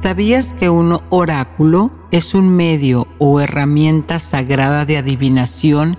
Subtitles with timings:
[0.00, 5.98] ¿Sabías que un oráculo es un medio o herramienta sagrada de adivinación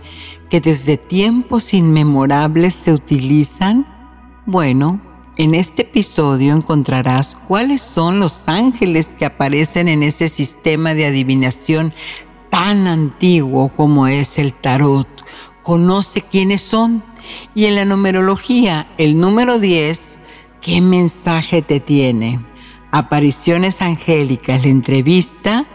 [0.49, 3.85] que desde tiempos inmemorables se utilizan?
[4.47, 4.99] Bueno,
[5.37, 11.93] en este episodio encontrarás cuáles son los ángeles que aparecen en ese sistema de adivinación
[12.49, 15.07] tan antiguo como es el tarot.
[15.61, 17.03] Conoce quiénes son.
[17.53, 20.19] Y en la numerología, el número 10,
[20.59, 22.50] ¿qué mensaje te tiene?
[22.91, 25.65] Apariciones Angélicas, la entrevista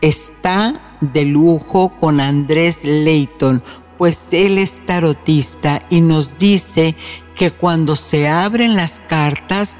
[0.00, 3.62] está de lujo con Andrés Leighton,
[3.98, 6.96] pues él es tarotista y nos dice
[7.34, 9.76] que cuando se abren las cartas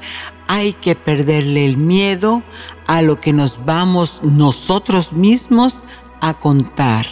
[0.47, 2.43] hay que perderle el miedo
[2.85, 5.83] a lo que nos vamos nosotros mismos
[6.21, 7.07] a contar.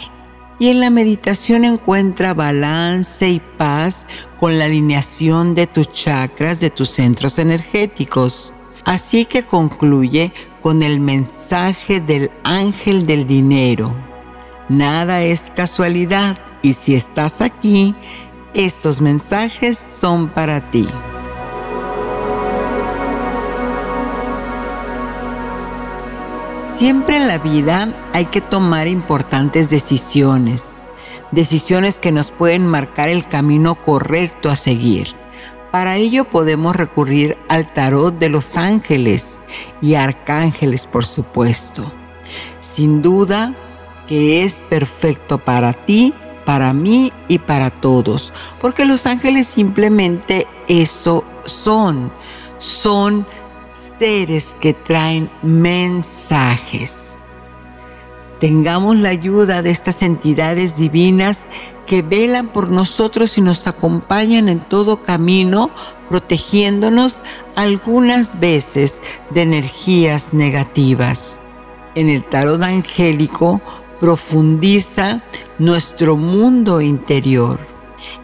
[0.58, 4.06] Y en la meditación encuentra balance y paz
[4.38, 8.52] con la alineación de tus chakras, de tus centros energéticos.
[8.84, 13.94] Así que concluye con el mensaje del ángel del dinero.
[14.68, 17.94] Nada es casualidad y si estás aquí,
[18.54, 20.88] estos mensajes son para ti.
[26.64, 30.84] Siempre en la vida hay que tomar importantes decisiones,
[31.30, 35.21] decisiones que nos pueden marcar el camino correcto a seguir.
[35.72, 39.40] Para ello podemos recurrir al tarot de los ángeles
[39.80, 41.90] y arcángeles, por supuesto.
[42.60, 43.54] Sin duda
[44.06, 46.12] que es perfecto para ti,
[46.44, 52.12] para mí y para todos, porque los ángeles simplemente eso son.
[52.58, 53.26] Son
[53.72, 57.24] seres que traen mensajes.
[58.40, 61.46] Tengamos la ayuda de estas entidades divinas
[61.86, 65.70] que velan por nosotros y nos acompañan en todo camino,
[66.08, 67.22] protegiéndonos
[67.56, 71.40] algunas veces de energías negativas.
[71.94, 73.60] En el tarot angélico
[74.00, 75.22] profundiza
[75.58, 77.60] nuestro mundo interior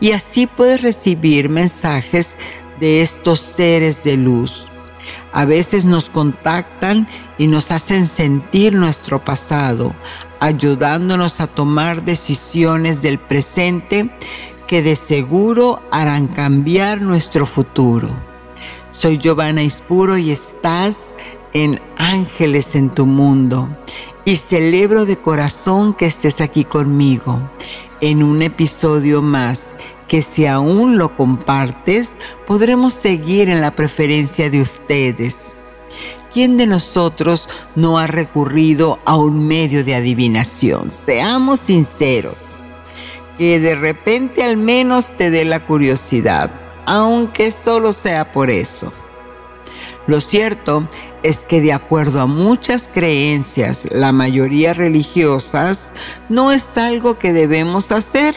[0.00, 2.36] y así puedes recibir mensajes
[2.80, 4.66] de estos seres de luz.
[5.32, 9.94] A veces nos contactan y nos hacen sentir nuestro pasado,
[10.40, 14.10] ayudándonos a tomar decisiones del presente
[14.66, 18.10] que de seguro harán cambiar nuestro futuro.
[18.90, 21.14] Soy Giovanna Ispuro y estás
[21.52, 23.68] en Ángeles en tu Mundo
[24.24, 27.40] y celebro de corazón que estés aquí conmigo
[28.00, 29.74] en un episodio más
[30.06, 32.16] que si aún lo compartes,
[32.46, 35.57] podremos seguir en la preferencia de ustedes.
[36.32, 40.90] ¿Quién de nosotros no ha recurrido a un medio de adivinación?
[40.90, 42.62] Seamos sinceros.
[43.38, 46.50] Que de repente al menos te dé la curiosidad,
[46.84, 48.92] aunque solo sea por eso.
[50.06, 50.86] Lo cierto
[51.22, 55.92] es que de acuerdo a muchas creencias, la mayoría religiosas,
[56.28, 58.34] no es algo que debemos hacer.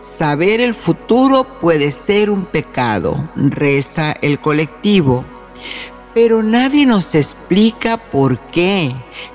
[0.00, 5.24] Saber el futuro puede ser un pecado, reza el colectivo
[6.20, 8.92] pero nadie nos explica por qué,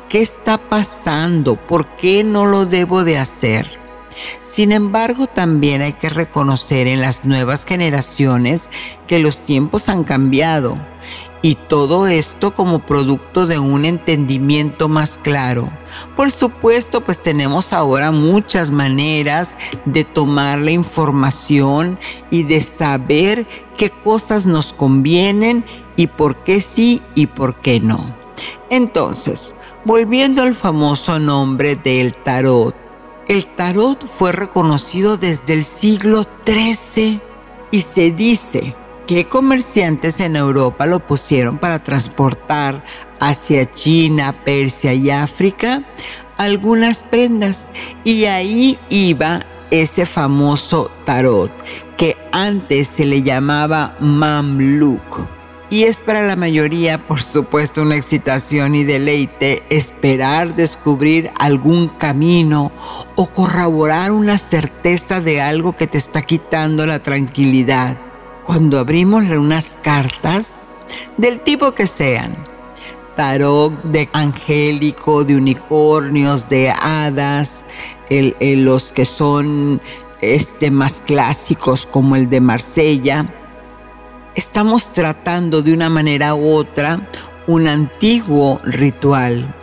[0.10, 3.80] qué está pasando, por qué no lo debo de hacer.
[4.44, 8.70] Sin embargo, también hay que reconocer en las nuevas generaciones
[9.08, 10.78] que los tiempos han cambiado
[11.44, 15.70] y todo esto como producto de un entendimiento más claro.
[16.16, 22.00] Por supuesto, pues tenemos ahora muchas maneras de tomar la información
[22.32, 23.46] y de saber
[23.78, 25.66] qué cosas nos convienen
[25.98, 28.16] y por qué sí y por qué no.
[28.70, 29.54] Entonces,
[29.84, 32.74] volviendo al famoso nombre del tarot,
[33.28, 37.22] El tarot fue reconocido desde el siglo XIII
[37.72, 38.76] y se dice
[39.08, 42.84] que comerciantes en Europa lo pusieron para transportar
[43.20, 45.84] hacia China, Persia y África
[46.38, 47.72] algunas prendas
[48.04, 49.42] y ahí iba
[49.72, 51.52] ese famoso tarot
[51.98, 55.22] que antes se le llamaba Mamluk.
[55.70, 62.72] Y es para la mayoría, por supuesto, una excitación y deleite esperar descubrir algún camino
[63.16, 67.98] o corroborar una certeza de algo que te está quitando la tranquilidad.
[68.46, 70.66] Cuando abrimos unas cartas,
[71.18, 72.36] del tipo que sean,
[73.16, 77.64] tarot de angélico, de unicornios, de hadas,
[78.10, 79.82] los que son
[80.22, 83.26] este, más clásicos como el de Marsella,
[84.36, 87.08] estamos tratando de una manera u otra
[87.48, 89.54] un antiguo ritual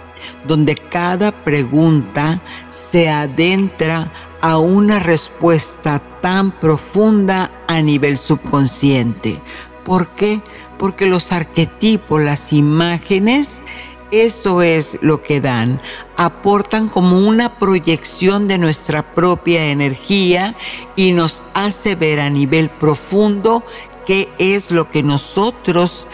[0.47, 9.41] donde cada pregunta se adentra a una respuesta tan profunda a nivel subconsciente.
[9.85, 10.43] ¿Por qué?
[10.79, 13.63] Porque los arquetipos, las imágenes,
[14.11, 15.81] eso es lo que dan.
[16.17, 20.57] Aportan como una proyección de nuestra propia energía
[20.97, 23.63] y nos hace ver a nivel profundo
[24.07, 26.09] qué es lo que nosotros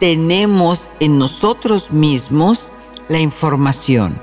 [0.00, 2.72] tenemos en nosotros mismos
[3.08, 4.20] la información.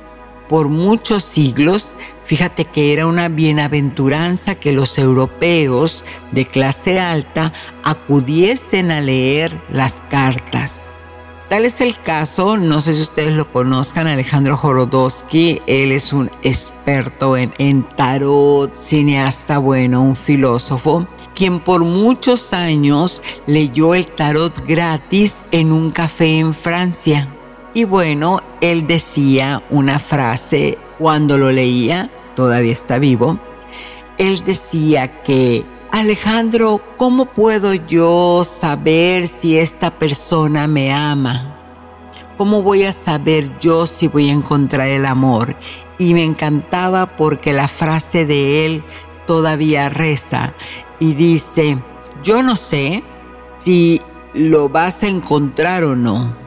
[0.49, 1.95] Por muchos siglos,
[2.25, 10.01] fíjate que era una bienaventuranza que los europeos de clase alta acudiesen a leer las
[10.09, 10.81] cartas.
[11.49, 16.31] Tal es el caso, no sé si ustedes lo conozcan, Alejandro Jorodowski, él es un
[16.41, 24.65] experto en, en, tarot, cineasta bueno, un filósofo, quien por muchos años leyó el tarot
[24.65, 27.34] gratis en un café en Francia.
[27.75, 33.37] Y bueno, él decía una frase cuando lo leía, todavía está vivo,
[34.17, 41.53] él decía que Alejandro, ¿cómo puedo yo saber si esta persona me ama?
[42.37, 45.57] ¿Cómo voy a saber yo si voy a encontrar el amor?
[45.97, 48.83] Y me encantaba porque la frase de él
[49.27, 50.53] todavía reza
[50.99, 51.77] y dice,
[52.23, 53.03] yo no sé
[53.53, 54.01] si
[54.33, 56.44] lo vas a encontrar o no.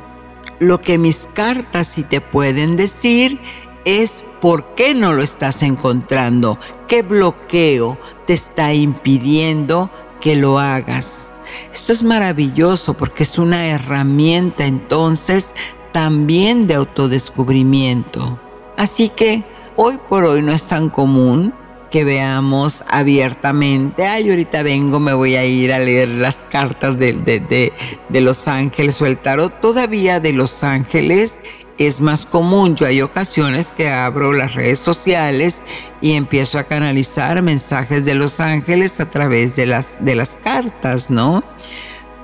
[0.60, 3.38] Lo que mis cartas sí te pueden decir
[3.84, 6.58] es por qué no lo estás encontrando,
[6.88, 9.90] qué bloqueo te está impidiendo
[10.20, 11.32] que lo hagas.
[11.72, 15.54] Esto es maravilloso porque es una herramienta entonces
[15.92, 18.38] también de autodescubrimiento.
[18.76, 19.44] Así que
[19.76, 21.54] hoy por hoy no es tan común
[21.90, 27.12] que veamos abiertamente, ay, ahorita vengo, me voy a ir a leer las cartas de,
[27.14, 27.72] de,
[28.08, 29.60] de los ángeles o el tarot.
[29.60, 31.40] Todavía de los ángeles
[31.78, 32.74] es más común.
[32.76, 35.62] Yo hay ocasiones que abro las redes sociales
[36.00, 41.10] y empiezo a canalizar mensajes de los ángeles a través de las, de las cartas,
[41.10, 41.42] ¿no?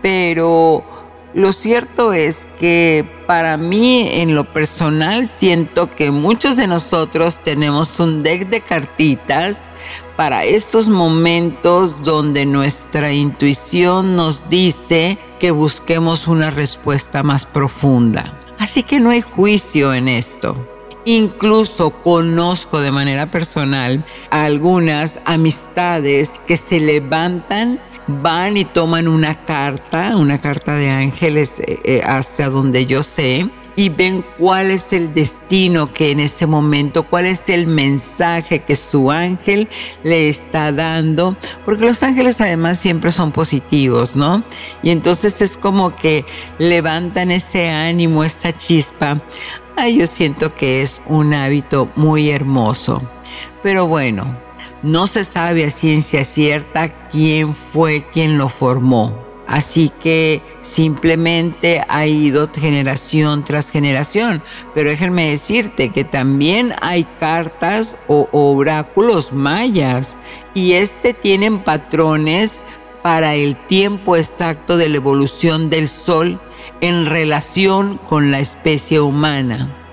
[0.02, 0.84] Pero
[1.34, 7.98] lo cierto es que para mí en lo personal siento que muchos de nosotros tenemos
[7.98, 9.68] un deck de cartitas
[10.16, 18.38] para esos momentos donde nuestra intuición nos dice que busquemos una respuesta más profunda.
[18.58, 20.56] Así que no hay juicio en esto.
[21.04, 29.44] Incluso conozco de manera personal a algunas amistades que se levantan, van y toman una
[29.44, 34.92] carta, una carta de ángeles eh, eh, hacia donde yo sé, y ven cuál es
[34.92, 39.68] el destino que en ese momento, cuál es el mensaje que su ángel
[40.02, 44.44] le está dando, porque los ángeles además siempre son positivos, ¿no?
[44.82, 46.24] Y entonces es como que
[46.58, 49.20] levantan ese ánimo, esa chispa.
[49.76, 53.02] Ay, yo siento que es un hábito muy hermoso.
[53.62, 54.43] Pero bueno,
[54.84, 59.18] no se sabe a ciencia cierta quién fue quien lo formó.
[59.46, 64.42] Así que simplemente ha ido generación tras generación.
[64.74, 70.16] Pero déjenme decirte que también hay cartas o oráculos mayas
[70.52, 72.62] y este tienen patrones
[73.02, 76.40] para el tiempo exacto de la evolución del Sol
[76.82, 79.83] en relación con la especie humana.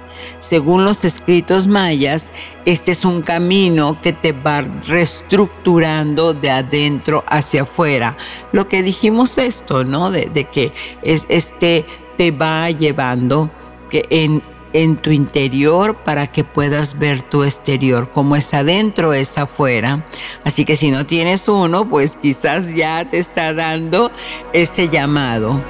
[0.42, 2.32] Según los escritos mayas,
[2.66, 8.18] este es un camino que te va reestructurando de adentro hacia afuera.
[8.52, 10.10] Lo que dijimos esto, ¿no?
[10.10, 11.86] De, que es, este
[12.18, 13.52] te va llevando
[13.92, 14.42] que en,
[14.74, 18.10] en tu interior para que puedas ver tu exterior.
[18.12, 20.08] Como es adentro, es afuera.
[20.44, 24.12] Así que si no tienes uno, pues quizás ya te está dando
[24.54, 25.62] ese llamado.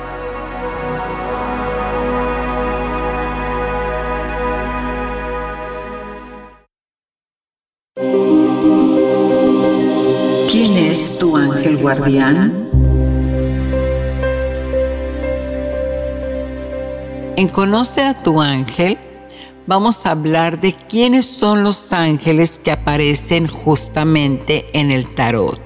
[11.62, 12.70] Ángel guardián?
[17.36, 18.98] En Conoce a tu ángel
[19.68, 25.62] vamos a hablar de quiénes son los ángeles que aparecen justamente en el tarot,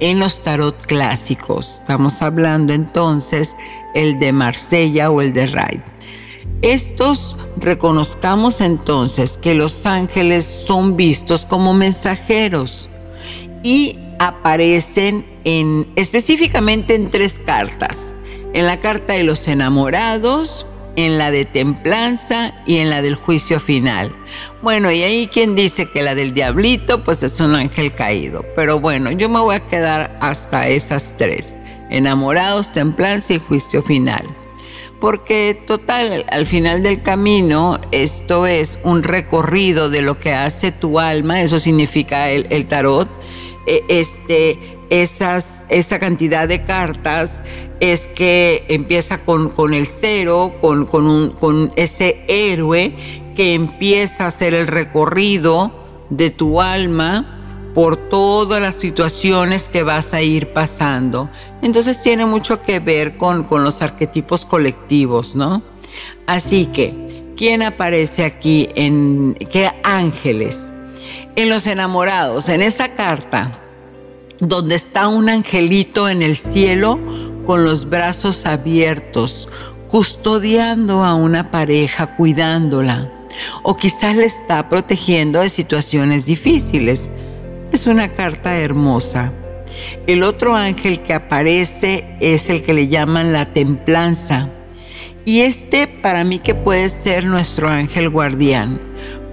[0.00, 1.80] en los tarot clásicos.
[1.80, 3.56] Estamos hablando entonces
[3.94, 5.82] el de Marsella o el de Wright.
[6.60, 12.90] Estos reconozcamos entonces que los ángeles son vistos como mensajeros
[13.62, 18.16] y aparecen en, específicamente en tres cartas.
[18.54, 20.64] En la carta de los enamorados,
[20.94, 24.14] en la de templanza y en la del juicio final.
[24.62, 28.44] Bueno, y ahí quien dice que la del diablito, pues es un ángel caído.
[28.54, 31.58] Pero bueno, yo me voy a quedar hasta esas tres.
[31.90, 34.24] Enamorados, templanza y juicio final.
[35.00, 41.00] Porque total, al final del camino, esto es un recorrido de lo que hace tu
[41.00, 43.10] alma, eso significa el, el tarot,
[43.66, 47.42] este, esas, esa cantidad de cartas
[47.80, 52.94] es que empieza con, con el cero, con, con, un, con ese héroe
[53.34, 55.72] que empieza a hacer el recorrido
[56.10, 57.38] de tu alma
[57.74, 61.30] por todas las situaciones que vas a ir pasando.
[61.62, 65.62] Entonces tiene mucho que ver con, con los arquetipos colectivos, ¿no?
[66.26, 70.72] Así que, ¿quién aparece aquí en qué ángeles?
[71.34, 73.58] En los enamorados, en esa carta,
[74.38, 76.98] donde está un angelito en el cielo
[77.46, 79.48] con los brazos abiertos,
[79.88, 83.10] custodiando a una pareja, cuidándola,
[83.62, 87.10] o quizás le está protegiendo de situaciones difíciles.
[87.72, 89.32] Es una carta hermosa.
[90.06, 94.50] El otro ángel que aparece es el que le llaman la templanza.
[95.24, 98.82] Y este para mí que puede ser nuestro ángel guardián,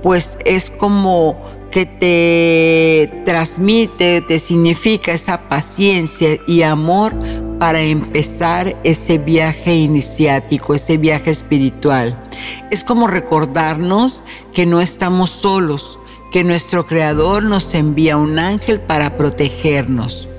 [0.01, 7.15] pues es como que te transmite, te significa esa paciencia y amor
[7.59, 12.23] para empezar ese viaje iniciático, ese viaje espiritual.
[12.71, 14.23] Es como recordarnos
[14.53, 15.99] que no estamos solos,
[16.31, 20.29] que nuestro Creador nos envía un ángel para protegernos.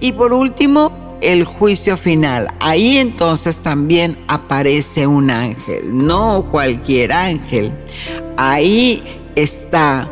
[0.00, 2.48] Y por último, el juicio final.
[2.60, 7.72] Ahí entonces también aparece un ángel, no cualquier ángel.
[8.36, 9.02] Ahí
[9.34, 10.10] está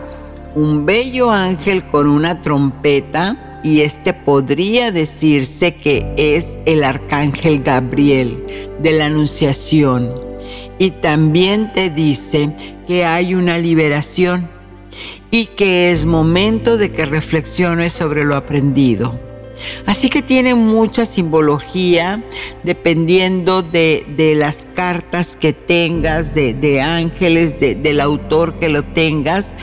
[0.54, 8.44] un bello ángel con una trompeta y este podría decirse que es el arcángel Gabriel
[8.80, 10.12] de la Anunciación.
[10.78, 12.54] Y también te dice
[12.86, 14.50] que hay una liberación
[15.30, 19.31] y que es momento de que reflexiones sobre lo aprendido.
[19.86, 22.22] Así que tiene mucha simbología
[22.62, 24.04] dependiendo de,
[24.36, 29.54] las cartas que tengas, de, ángeles, del autor que lo tengas,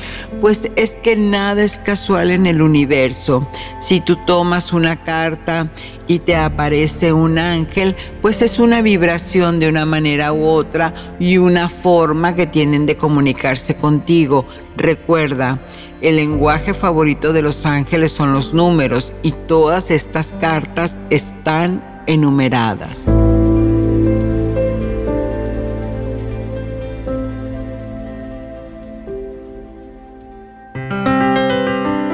[0.41, 3.47] pues es que nada es casual en el universo.
[3.79, 5.71] Si tú tomas una carta
[6.07, 11.37] y te aparece un ángel, pues es una vibración de una manera u otra y
[11.37, 14.45] una forma que tienen de comunicarse contigo.
[14.75, 15.59] Recuerda,
[16.01, 23.17] el lenguaje favorito de los ángeles son los números y todas estas cartas están enumeradas.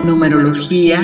[0.04, 1.00] Numerología.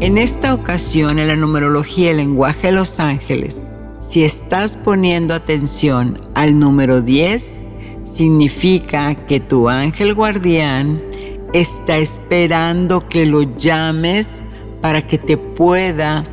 [0.00, 3.70] En esta ocasión, en la numerología, el lenguaje de los ángeles,
[4.00, 7.66] si estás poniendo atención al número 10,
[8.04, 11.02] significa que tu ángel guardián
[11.52, 14.42] está esperando que lo llames
[14.80, 16.24] para que te pueda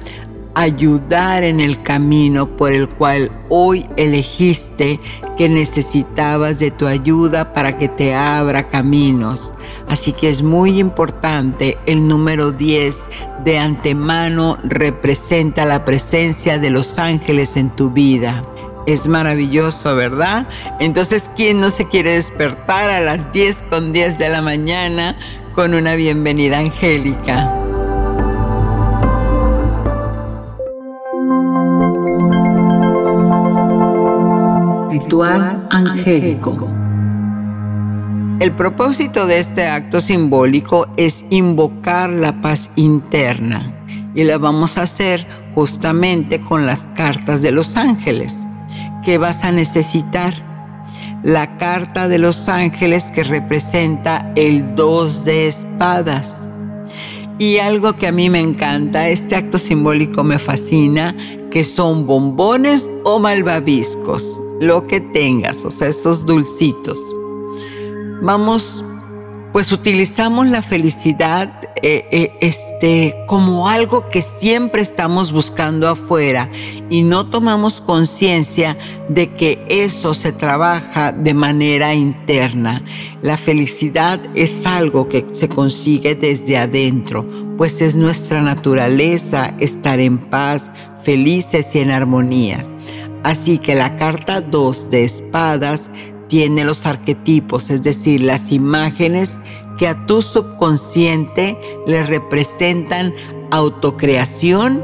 [0.57, 4.99] ayudar en el camino por el cual hoy elegiste
[5.37, 9.53] que necesitabas de tu ayuda para que te abra caminos.
[9.87, 13.07] Así que es muy importante el número 10
[13.43, 18.43] de antemano representa la presencia de los ángeles en tu vida.
[18.87, 20.47] Es maravilloso, ¿verdad?
[20.79, 25.17] Entonces, ¿quién no se quiere despertar a las 10 con 10 de la mañana
[25.53, 27.53] con una bienvenida angélica?
[34.89, 36.71] Ritual angélico.
[38.39, 43.73] El propósito de este acto simbólico es invocar la paz interna
[44.15, 48.47] y la vamos a hacer justamente con las cartas de los ángeles
[49.03, 50.33] que vas a necesitar.
[51.23, 56.47] La carta de los ángeles que representa el dos de espadas.
[57.39, 61.15] Y algo que a mí me encanta, este acto simbólico me fascina,
[61.51, 66.99] que son bombones o malvaviscos, lo que tengas, o sea, esos dulcitos.
[68.21, 68.83] Vamos,
[69.53, 76.49] pues utilizamos la felicidad eh, eh, este, como algo que siempre estamos buscando afuera
[76.89, 78.77] y no tomamos conciencia
[79.09, 82.83] de que eso se trabaja de manera interna.
[83.21, 90.17] La felicidad es algo que se consigue desde adentro, pues es nuestra naturaleza estar en
[90.17, 90.71] paz,
[91.03, 92.59] felices y en armonía.
[93.23, 95.91] Así que la carta 2 de espadas
[96.27, 99.39] tiene los arquetipos, es decir, las imágenes
[99.77, 103.13] que a tu subconsciente le representan
[103.51, 104.83] autocreación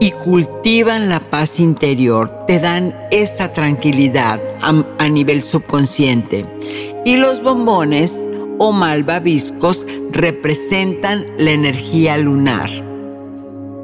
[0.00, 6.46] y cultivan la paz interior, te dan esa tranquilidad a, nivel subconsciente.
[7.04, 12.70] Y los bombones o malvaviscos representan la energía lunar.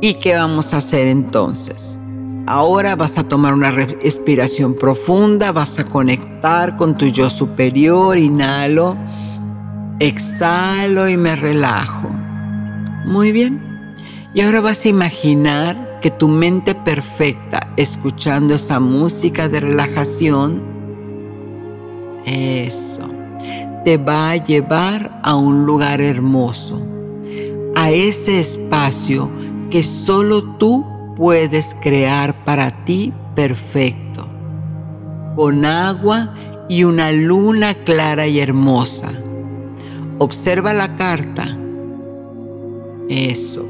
[0.00, 1.98] ¿Y qué vamos a hacer entonces?
[2.46, 8.96] Ahora vas a tomar una respiración profunda, vas a conectar con tu yo superior, inhalo,
[10.00, 12.08] exhalo y me relajo.
[13.04, 13.92] Muy bien.
[14.34, 20.62] Y ahora vas a imaginar que tu mente perfecta, escuchando esa música de relajación,
[22.24, 23.08] eso,
[23.84, 26.86] te va a llevar a un lugar hermoso,
[27.74, 29.30] a ese espacio
[29.70, 30.84] que solo tú
[31.16, 34.28] puedes crear para ti perfecto,
[35.34, 36.34] con agua
[36.68, 39.10] y una luna clara y hermosa.
[40.18, 41.44] Observa la carta.
[43.08, 43.66] Eso.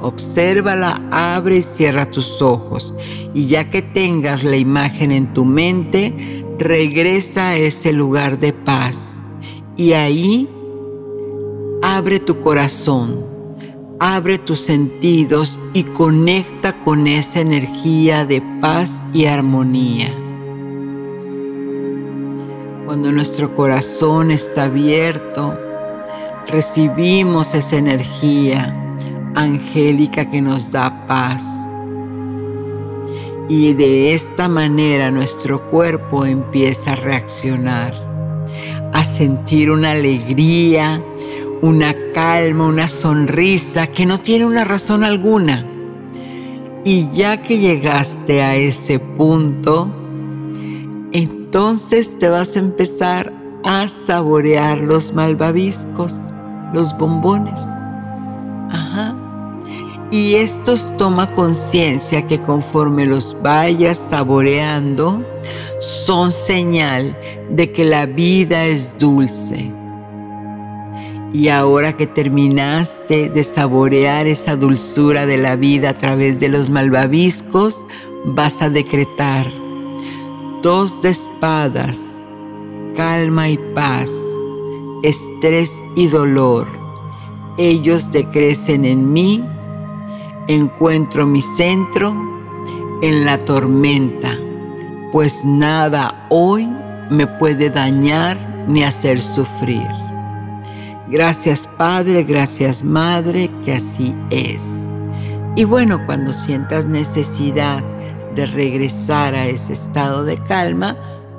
[0.00, 2.94] Obsérvala, abre y cierra tus ojos.
[3.34, 9.22] Y ya que tengas la imagen en tu mente, regresa a ese lugar de paz.
[9.76, 10.48] Y ahí
[11.82, 13.32] abre tu corazón
[14.04, 20.21] abre tus sentidos y conecta con esa energía de paz y armonía.
[22.92, 25.58] Cuando nuestro corazón está abierto,
[26.46, 28.76] recibimos esa energía
[29.34, 31.66] angélica que nos da paz.
[33.48, 37.94] Y de esta manera nuestro cuerpo empieza a reaccionar,
[38.92, 41.02] a sentir una alegría,
[41.62, 45.66] una calma, una sonrisa que no tiene una razón alguna.
[46.84, 50.01] Y ya que llegaste a ese punto,
[51.52, 53.30] entonces te vas a empezar
[53.66, 56.32] a saborear los malvaviscos,
[56.72, 57.60] los bombones.
[58.70, 59.14] Ajá.
[60.10, 65.22] Y estos toma conciencia que conforme los vayas saboreando,
[65.78, 67.18] son señal
[67.50, 69.70] de que la vida es dulce
[71.34, 76.70] y ahora que terminaste de saborear esa dulzura de la vida a través de los
[76.70, 77.84] malvaviscos,
[78.24, 79.61] vas a decretar
[80.62, 82.24] dos de espadas,
[82.94, 84.12] calma y paz,
[85.02, 86.68] estrés y dolor.
[87.58, 89.44] Ellos decrecen en mí,
[90.46, 92.14] encuentro mi centro
[93.02, 94.38] en la tormenta,
[95.10, 96.70] pues nada hoy
[97.10, 99.88] me puede dañar ni hacer sufrir.
[101.08, 104.90] Gracias Padre, gracias Madre, que así es.
[105.56, 107.82] Y bueno, cuando sientas necesidad
[108.34, 110.96] de regresar a ese estado de calma,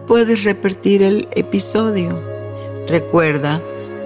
[0.08, 2.20] puedes repetir el episodio.
[2.88, 3.62] Recuerda,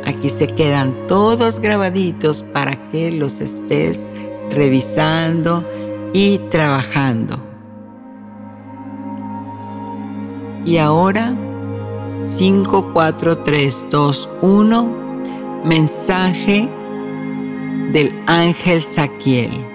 [0.06, 4.08] aquí se quedan todos grabaditos para que los estés
[4.50, 5.66] revisando
[6.14, 7.44] y trabajando.
[10.66, 11.36] Y ahora,
[12.26, 15.08] 5, 4, 3, 2, 1
[15.68, 16.70] Mensaje
[17.92, 19.67] del ángel Saquiel.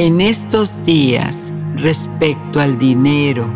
[0.00, 3.52] En estos días, respecto al dinero,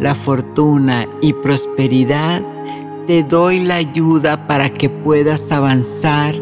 [0.00, 2.42] la fortuna y prosperidad,
[3.06, 6.34] te doy la ayuda para que puedas avanzar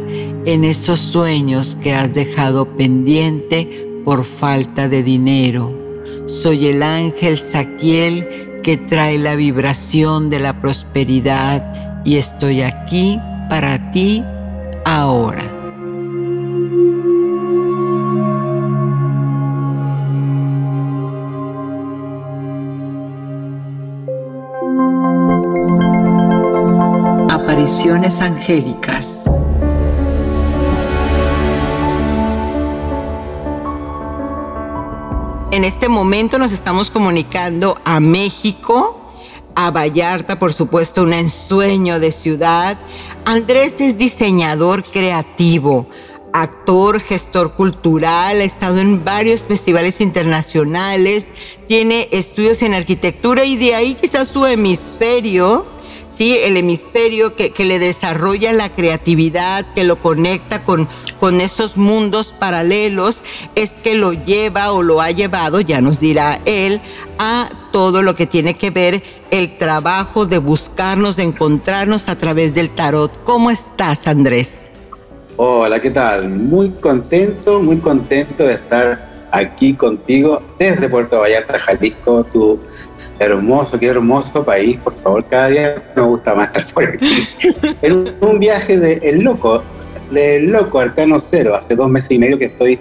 [0.47, 5.71] en esos sueños que has dejado pendiente por falta de dinero.
[6.29, 13.19] Soy el ángel Saquiel que trae la vibración de la prosperidad y estoy aquí
[13.51, 14.25] para ti
[14.87, 15.52] ahora.
[28.21, 29.25] Angélicas.
[35.51, 39.01] En este momento nos estamos comunicando a México,
[39.55, 42.79] a Vallarta, por supuesto, un ensueño de ciudad.
[43.25, 45.87] Andrés es diseñador creativo,
[46.35, 51.33] actor, gestor cultural, ha estado en varios festivales internacionales,
[51.69, 55.73] tiene estudios en arquitectura y de ahí quizás su hemisferio
[56.13, 56.37] ¿sí?
[56.43, 63.23] El hemisferio que, le desarrolla la creatividad, que lo conecta con, con esos mundos paralelos,
[63.55, 66.81] es que lo lleva o lo ha llevado, ya nos dirá él,
[67.19, 72.55] a todo lo que tiene que ver el trabajo de buscarnos, de encontrarnos a través
[72.55, 73.13] del tarot.
[73.25, 74.69] ¿Cómo estás, Andrés?
[75.37, 76.29] Hola, ¿qué tal?
[76.29, 82.61] Muy contento, muy contento de estar aquí contigo desde Puerto Vallarta, Jalisco, tu
[83.25, 87.29] hermoso, qué hermoso país, por favor, cada día me gusta más estar por aquí.
[87.83, 89.63] en un viaje de El Loco,
[90.11, 92.79] de El Loco, Arcano Cero, hace dos meses y medio que estoy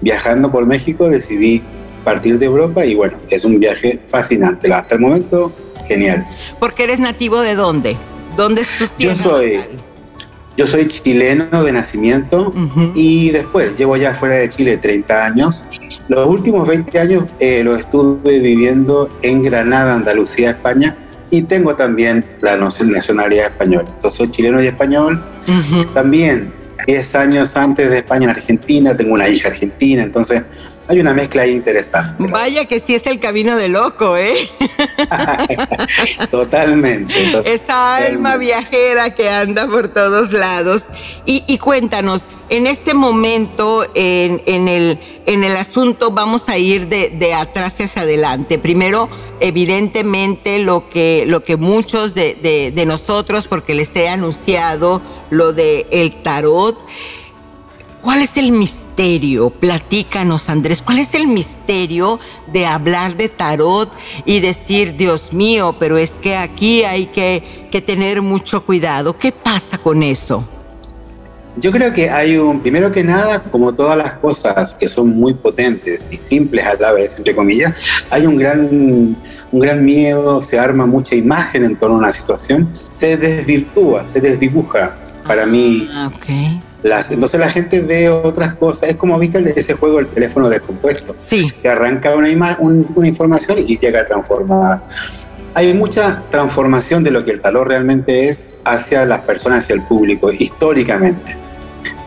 [0.00, 1.62] viajando por México, decidí
[2.04, 5.52] partir de Europa y bueno, es un viaje fascinante, hasta el momento
[5.86, 6.24] genial.
[6.58, 7.96] Porque eres nativo de dónde?
[8.36, 9.60] ¿Dónde es tu Yo soy...
[10.56, 12.52] Yo soy chileno de nacimiento
[12.94, 15.64] y después llevo ya fuera de Chile 30 años.
[16.08, 20.96] Los últimos 20 años eh, los estuve viviendo en Granada, Andalucía, España
[21.30, 23.84] y tengo también la nacionalidad española.
[23.86, 25.24] Entonces soy chileno y español.
[25.94, 26.52] También
[26.86, 30.42] 10 años antes de España en Argentina, tengo una hija argentina, entonces
[30.88, 32.26] hay una mezcla ahí interesante.
[32.26, 34.34] Vaya que sí es el camino de loco, ¿eh?
[36.30, 37.14] totalmente,
[37.44, 40.86] Esa alma viajera que anda por todos lados.
[41.24, 47.80] Y, cuéntanos, en este momento, en, el, en el asunto, vamos a ir de, atrás
[47.80, 48.58] hacia adelante.
[48.58, 49.08] Primero,
[49.40, 55.86] evidentemente, lo que, lo que muchos de, de nosotros, porque les he anunciado lo de
[55.90, 56.78] el tarot,
[58.02, 59.50] ¿Cuál es el misterio?
[59.50, 60.82] Platícanos, Andrés.
[60.82, 62.18] ¿Cuál es el misterio
[62.52, 63.92] de hablar de tarot
[64.24, 69.16] y decir, Dios mío, pero es que aquí hay que, tener mucho cuidado?
[69.16, 70.44] ¿Qué pasa con eso?
[71.58, 75.34] Yo creo que hay un, primero que nada, como todas las cosas que son muy
[75.34, 79.16] potentes y simples a la vez, entre comillas, hay un gran,
[79.52, 84.20] un gran miedo, se arma mucha imagen en torno a una situación, se desvirtúa, se
[84.20, 84.96] desdibuja.
[85.24, 88.90] Para mí, ah, okay entonces la gente ve otras cosas.
[88.90, 91.14] Es como viste ese juego, el teléfono descompuesto.
[91.16, 91.50] Sí.
[91.62, 94.82] Que arranca una, una información y llega transformada.
[95.54, 99.82] Hay mucha transformación de lo que el tarot realmente es hacia las personas, hacia el
[99.82, 101.36] público, históricamente.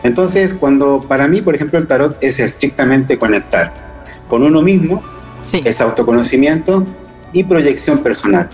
[0.02, 3.72] Entonces, cuando para mí, por ejemplo, el tarot es estrictamente conectar
[4.28, 5.02] con uno mismo,
[5.64, 6.84] es autoconocimiento
[7.32, 8.48] y proyección personal.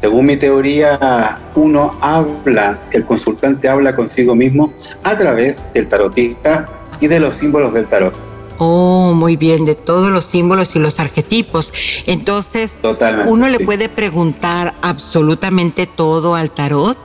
[0.00, 6.66] Según mi teoría, uno habla, el consultante habla consigo mismo a través del tarotista
[7.00, 8.14] y de los símbolos del tarot.
[8.58, 11.72] Oh, muy bien, de todos los símbolos y los arquetipos.
[12.06, 12.78] Entonces,
[13.26, 16.96] ¿uno le puede preguntar absolutamente todo al tarot?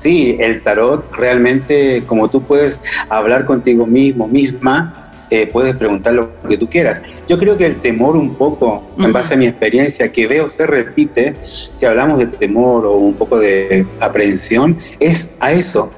[0.00, 6.38] Sí, el tarot realmente, como tú puedes hablar contigo mismo, misma, eh, puedes preguntar lo
[6.40, 7.02] que tú quieras.
[7.28, 10.66] Yo creo que el temor un poco, en base a mi experiencia, que veo se
[10.66, 15.90] repite, si hablamos de temor o un poco de aprehensión, es a eso,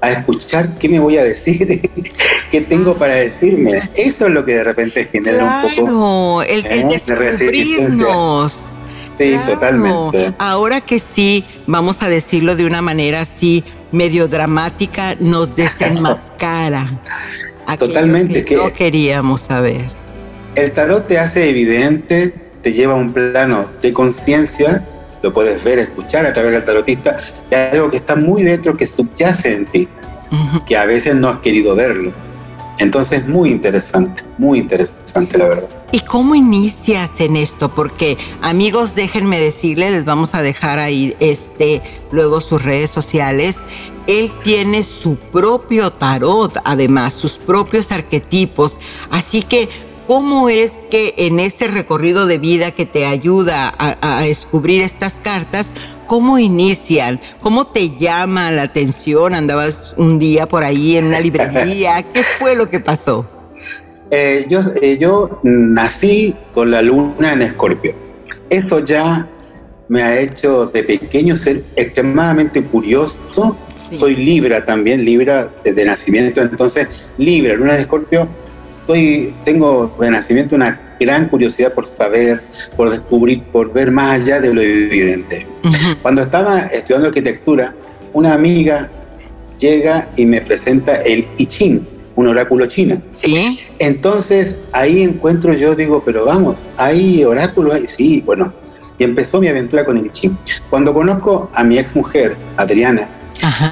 [0.00, 1.90] a escuchar qué me voy a decir,
[2.50, 3.82] qué tengo para decirme.
[3.94, 6.86] Eso es lo que de repente genera un poco el, el ¿eh?
[6.88, 8.78] descubrirnos.
[9.18, 10.34] Sí, totalmente.
[10.38, 13.62] Ahora que sí, vamos a decirlo de una manera así
[13.92, 16.90] medio dramática, nos desenmascara.
[17.78, 18.44] Totalmente.
[18.44, 19.88] Que, no queríamos saber.
[20.54, 24.84] El tarot te hace evidente, te lleva a un plano de conciencia,
[25.22, 27.16] lo puedes ver, escuchar a través del tarotista,
[27.50, 29.88] de algo que está muy dentro, que subyace en ti,
[30.66, 32.12] que a veces no has querido verlo.
[32.80, 35.68] Entonces, muy interesante, muy interesante, la verdad.
[35.92, 37.74] ¿Y cómo inicias en esto?
[37.74, 43.62] Porque, amigos, déjenme decirles, les vamos a dejar ahí este, luego sus redes sociales.
[44.10, 48.80] Él tiene su propio tarot, además, sus propios arquetipos.
[49.10, 49.68] Así que
[50.10, 55.72] ¿Cómo es que en ese recorrido de vida que te ayuda a, descubrir estas cartas,
[56.08, 57.20] cómo inician?
[57.40, 59.36] ¿Cómo te llama la atención?
[59.36, 62.02] ¿Andabas un día por ahí en una librería?
[62.12, 63.24] ¿Qué fue lo que pasó?
[64.10, 67.94] Eh, yo, eh, yo nací con la luna en escorpio.
[68.48, 69.30] Esto ya
[69.90, 73.18] me ha hecho de pequeño ser extremadamente curioso.
[73.74, 76.86] Soy Libra también, Libra desde nacimiento, entonces
[77.18, 78.28] Libra, luna en escorpio
[79.44, 82.40] tengo de nacimiento una gran curiosidad por saber,
[82.76, 85.46] por descubrir, por ver más allá de lo evidente.
[86.02, 87.74] Cuando estaba estudiando arquitectura,
[88.12, 88.90] una amiga
[89.58, 93.00] llega y me presenta el I Ching, un oráculo chino.
[93.06, 93.60] Sí.
[93.78, 98.52] Entonces ahí encuentro yo, digo, pero vamos, hay oráculos, sí, bueno.
[99.00, 100.30] Y empezó mi aventura con el I.
[100.68, 103.08] Cuando conozco a mi ex mujer, Adriana,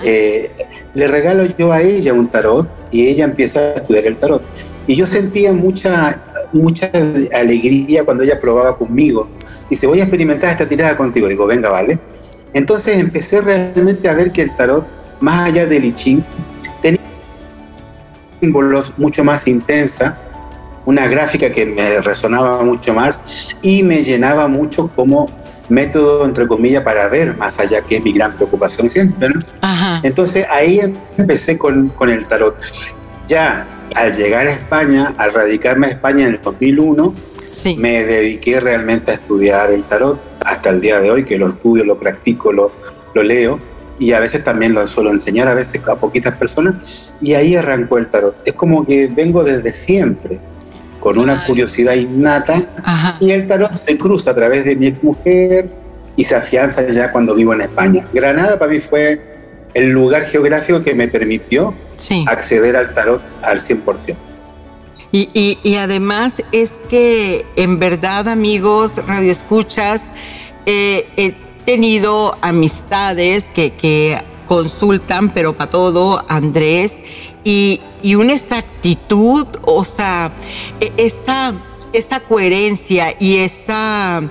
[0.03, 0.51] eh,
[0.95, 4.43] le regalo yo a ella un tarot y ella empieza a estudiar el tarot.
[4.87, 6.19] Y yo sentía mucha,
[6.55, 6.91] mucha
[7.35, 9.29] alegría cuando ella probaba conmigo.
[9.69, 11.29] Dice, voy a experimentar esta tirada contigo.
[11.29, 11.99] Digo, venga, vale.
[12.55, 14.87] Entonces empecé realmente a ver que el tarot,
[15.21, 16.25] más allá del I Ching,
[16.81, 17.01] tenía
[18.41, 20.19] símbolos mucho más intensa,
[20.89, 23.21] una gráfica que me resonaba mucho más
[23.61, 25.29] y me llenaba mucho como
[25.69, 29.29] método, entre comillas, para ver más allá, que es mi gran preocupación siempre.
[30.03, 30.81] Entonces ahí
[31.19, 32.57] empecé con, con, el tarot.
[33.27, 37.15] Ya al llegar a España, al radicarme a España en el 2001,
[37.77, 41.85] me dediqué realmente a estudiar el tarot hasta el día de hoy, que lo estudio,
[41.85, 42.73] lo practico, lo,
[43.13, 43.59] lo leo
[43.99, 47.99] y a veces también lo suelo enseñar a veces a poquitas personas y ahí arrancó
[47.99, 48.35] el tarot.
[48.47, 50.41] Es como que vengo desde siempre
[51.01, 52.63] con una curiosidad innata
[53.21, 55.71] y el tarot se cruza a través de mi exmujer
[56.17, 58.07] y se afianza ya cuando vivo en España.
[58.13, 59.21] Granada para mí fue
[59.75, 61.75] el lugar geográfico que me permitió
[62.27, 64.17] acceder al tarot al 100%.
[65.11, 70.11] Y, y, además es que en verdad amigos, radioescuchas,
[70.67, 71.35] eh, he
[71.65, 77.01] tenido amistades que, que consultan, pero para todo, Andrés,
[77.45, 77.81] y,
[78.17, 80.33] una exactitud, o sea,
[80.81, 81.55] e, esa,
[81.93, 84.23] esa coherencia y esa...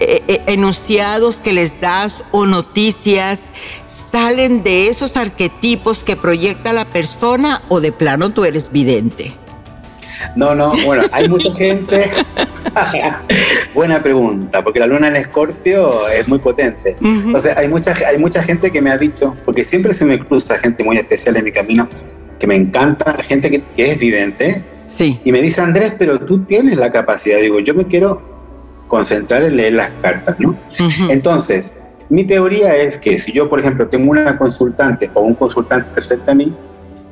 [0.00, 3.50] E, e, enunciados que les das o noticias
[3.88, 9.34] salen de esos arquetipos que proyecta la persona o de plano tú eres vidente?
[10.36, 12.10] No, no, bueno, hay mucha gente.
[13.74, 16.96] Buena pregunta, porque la luna en Escorpio es muy potente.
[17.00, 20.58] Entonces, hay mucha, hay mucha gente que me ha dicho, porque siempre se me cruza
[20.58, 21.88] gente muy especial en mi camino,
[22.38, 24.62] que me encanta, gente que, es vidente.
[24.86, 25.20] Sí.
[25.24, 27.38] Y me dice, Andrés, pero tú tienes la capacidad.
[27.40, 28.22] Digo, yo me quiero
[28.88, 30.58] concentrar en leer las cartas, ¿no?
[31.10, 31.74] Entonces,
[32.08, 36.30] mi teoría es que si yo, por ejemplo, tengo una consultante o un consultante frente
[36.30, 36.54] a mí,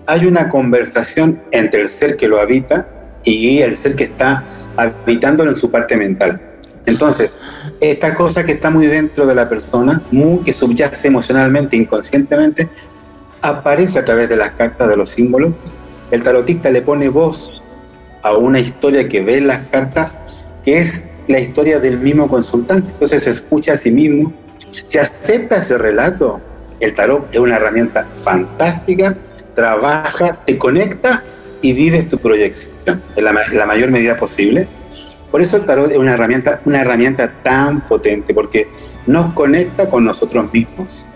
[0.06, 2.88] hay una conversación entre el ser que lo habita
[3.26, 4.44] y el ser que está
[4.76, 6.40] habitándolo en su parte mental.
[6.86, 7.40] Entonces,
[7.80, 12.68] esta cosa que está muy dentro de la persona, muy que subyace emocionalmente, inconscientemente,
[13.42, 15.54] aparece a través de las cartas, de los símbolos.
[16.12, 17.60] El tarotista le pone voz
[18.22, 20.16] a una historia que ve en las cartas,
[20.64, 22.92] que es la historia del mismo consultante.
[22.92, 24.32] Entonces se escucha a sí mismo,
[24.86, 26.40] se acepta ese relato.
[26.78, 29.16] El tarot es una herramienta fantástica,
[29.54, 31.24] trabaja, te conecta
[31.62, 34.68] y vives tu proyección en la, mayor medida posible.
[35.30, 38.68] Por eso el tarot es una herramienta, una herramienta tan potente, porque
[39.06, 41.08] nos conecta con nosotros mismos.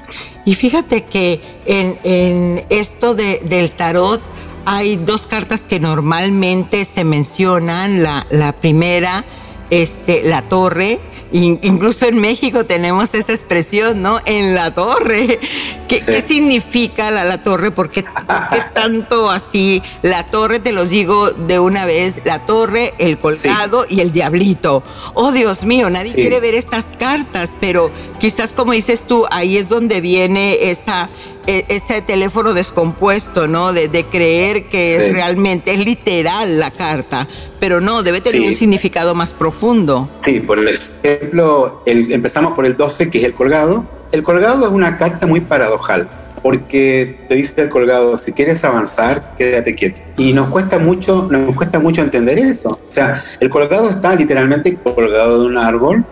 [0.44, 4.20] Y fíjate que en, esto del tarot
[4.64, 8.02] hay dos cartas que normalmente se mencionan.
[8.02, 9.24] La, la primera,
[9.70, 10.98] este, la torre,
[11.32, 14.20] Incluso en México tenemos esa expresión, ¿no?
[14.24, 15.38] En la torre.
[15.88, 17.70] ¿Qué, significa la, la torre?
[17.70, 18.04] ¿Por qué,
[18.74, 19.82] tanto así?
[20.02, 24.82] La torre, te los digo de una vez, la torre, el colgado y el diablito.
[25.14, 29.68] Oh, Dios mío, nadie quiere ver estas cartas, pero quizás como dices tú, ahí es
[29.68, 31.08] donde viene esa,
[31.68, 33.72] ese teléfono descompuesto, ¿no?
[33.72, 37.26] De, creer que realmente es literal la carta,
[37.58, 40.08] pero no, debe tener un significado más profundo.
[40.24, 40.58] Sí, por
[41.02, 43.84] ejemplo, empezamos por el 12, que es el colgado.
[44.12, 46.08] El colgado es una carta muy paradojal
[46.42, 50.00] porque te dice el colgado, si quieres avanzar, quédate quieto.
[50.16, 52.70] Y nos cuesta mucho, nos cuesta mucho entender eso.
[52.70, 56.04] O sea, el colgado está literalmente colgado de un árbol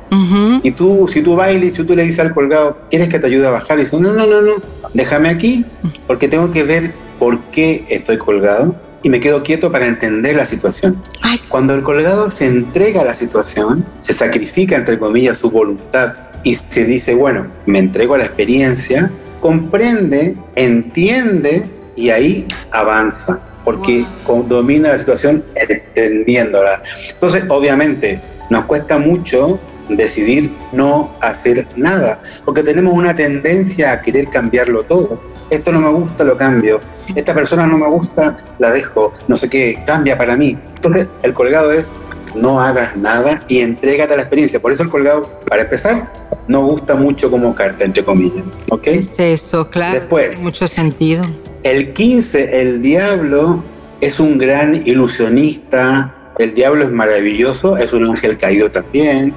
[0.63, 3.47] y tú, si tú bailes, si tú le dices al colgado, ¿quieres que te ayude
[3.47, 3.79] a bajar?
[3.79, 4.53] Y dice, no, no, no, no,
[4.95, 5.65] déjame aquí
[6.07, 10.45] porque tengo que ver por qué estoy colgado y me quedo quieto para entender la
[10.45, 11.03] situación.
[11.49, 16.15] Cuando el colgado se entrega a la situación, se sacrifica, entre comillas, su voluntad
[16.45, 19.11] y se dice, bueno, me entrego a la experiencia,
[19.41, 21.65] comprende, entiende
[21.97, 24.07] y ahí avanza, porque
[24.49, 26.83] domina la situación entendiéndola.
[27.11, 28.21] Entonces, obviamente,
[28.51, 35.21] nos cuesta mucho decidir no hacer nada, porque tenemos una tendencia a querer cambiarlo todo.
[35.51, 36.79] Esto no me gusta, lo cambio.
[37.15, 39.15] Esta persona no me gusta, la dejo.
[39.29, 40.59] No sé qué, cambia para mí.
[40.77, 41.95] Entonces, el colgado es
[42.35, 44.61] no hagas nada y entrégate a la experiencia.
[44.61, 46.13] Por eso el colgado, para empezar,
[46.49, 48.45] no gusta mucho como carta, entre comillas.
[48.71, 48.87] ¿Ok?
[48.89, 50.01] Es eso, claro.
[50.01, 51.25] Después, mucho sentido.
[51.63, 53.63] El 15, el diablo
[54.01, 56.15] es un gran ilusionista.
[56.39, 59.35] El diablo es maravilloso, es un ángel caído también,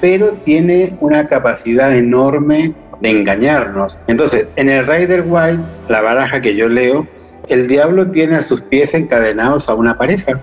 [0.00, 3.98] pero tiene una capacidad enorme de engañarnos.
[4.08, 7.06] Entonces, en el Rider White, la baraja que yo leo,
[7.48, 10.40] el diablo tiene a sus pies encadenados a una pareja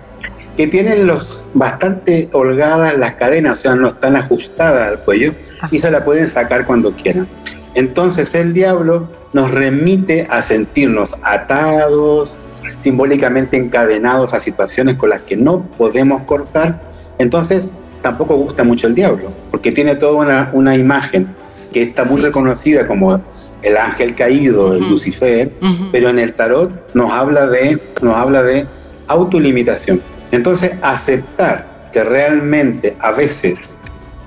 [0.58, 5.32] que tienen los bastante holgadas las cadenas, o sea, no están ajustadas al cuello
[5.70, 7.28] y se la pueden sacar cuando quieran.
[7.76, 12.36] Entonces el diablo nos remite a sentirnos atados,
[12.80, 16.82] simbólicamente encadenados a situaciones con las que no podemos cortar.
[17.18, 17.70] Entonces
[18.02, 21.28] tampoco gusta mucho el diablo, porque tiene toda una, una imagen
[21.72, 23.22] que está muy reconocida como
[23.62, 25.52] el ángel caído, el Lucifer,
[25.92, 28.66] pero en el tarot nos habla de, nos habla de
[29.06, 30.02] autolimitación.
[30.30, 33.56] Entonces, aceptar que realmente a veces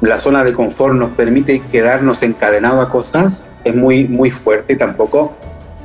[0.01, 4.75] la zona de confort nos permite quedarnos encadenados a cosas es muy, muy fuerte y
[4.77, 5.33] tampoco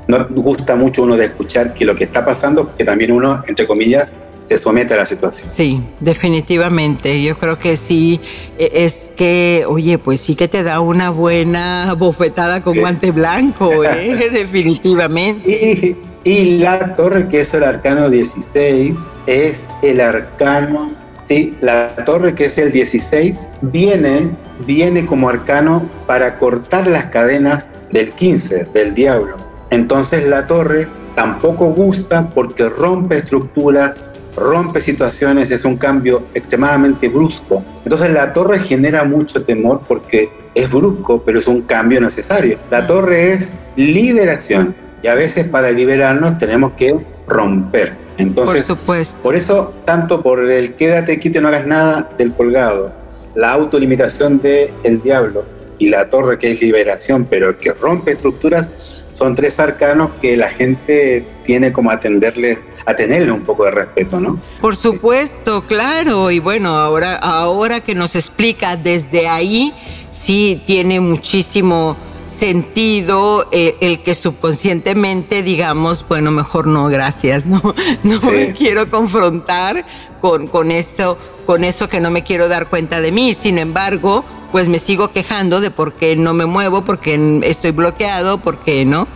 [0.09, 3.67] nos gusta mucho uno de escuchar que lo que está pasando, que también uno, entre
[3.67, 4.15] comillas,
[4.49, 5.49] se somete a la situación.
[5.49, 7.21] Sí, definitivamente.
[7.23, 8.21] Yo creo que sí,
[8.59, 13.85] e, es que, oye, pues sí que te da una buena bofetada con guante blanco,
[13.85, 14.29] ¿eh?
[14.33, 15.51] definitivamente.
[15.51, 18.97] Y, y, la torre, que es el arcano 16,
[19.29, 20.91] es el arcano,
[21.25, 24.37] sí, la torre que es el 16, viene,
[24.67, 29.37] viene como arcano para cortar las cadenas del 15, del diablo.
[29.71, 37.63] Entonces la torre tampoco gusta porque rompe estructuras, rompe situaciones, es un cambio extremadamente brusco.
[37.85, 42.59] Entonces la torre genera mucho temor porque es brusco, pero es un cambio necesario.
[42.69, 44.75] La torre es liberación
[45.07, 46.93] y a veces para liberarnos tenemos que
[47.29, 47.97] romper.
[48.19, 49.23] Entonces, por, supuesto.
[49.23, 52.91] por eso, tanto por el quédate, quite, no hagas nada del colgado,
[53.37, 55.45] la autolimitación del el diablo
[55.79, 58.73] y la torre que es liberación, pero que rompe estructuras,
[59.13, 64.19] son tres arcanos que la gente tiene como atenderles a tenerle un poco de respeto,
[64.19, 64.43] ¿no?
[64.61, 66.33] Por supuesto, claro.
[66.33, 69.73] Y bueno, ahora, ahora que nos explica desde ahí,
[70.11, 77.63] sí tiene muchísimo sentido eh, el que subconscientemente digamos, bueno, mejor no, gracias, no,
[78.03, 79.87] no me quiero confrontar
[80.21, 83.33] con, con eso, con eso que no me quiero dar cuenta de mí.
[83.35, 88.39] Sin embargo, pues me sigo quejando de por qué no me muevo, porque estoy bloqueado,
[88.39, 89.07] por qué no.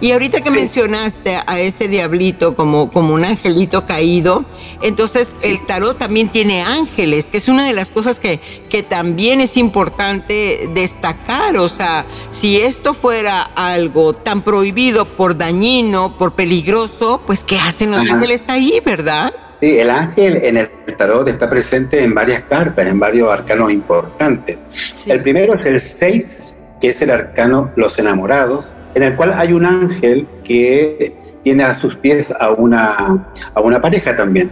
[0.00, 4.44] Y ahorita que mencionaste a ese diablito como, como un angelito caído,
[4.80, 9.40] entonces el tarot también tiene ángeles, que es una de las cosas que, que también
[9.40, 11.56] es importante destacar.
[11.58, 17.90] O sea, si esto fuera algo tan prohibido por dañino, por peligroso, pues ¿qué hacen
[17.90, 19.34] los ángeles ahí, verdad?
[19.60, 24.66] Sí, el ángel en el tarot está presente en varias cartas, en varios arcanos importantes.
[25.06, 26.40] El primero es el 6,
[26.80, 31.74] que es el arcano Los enamorados, en el cual hay un ángel que tiene a
[31.74, 34.50] sus pies a una, a una pareja también.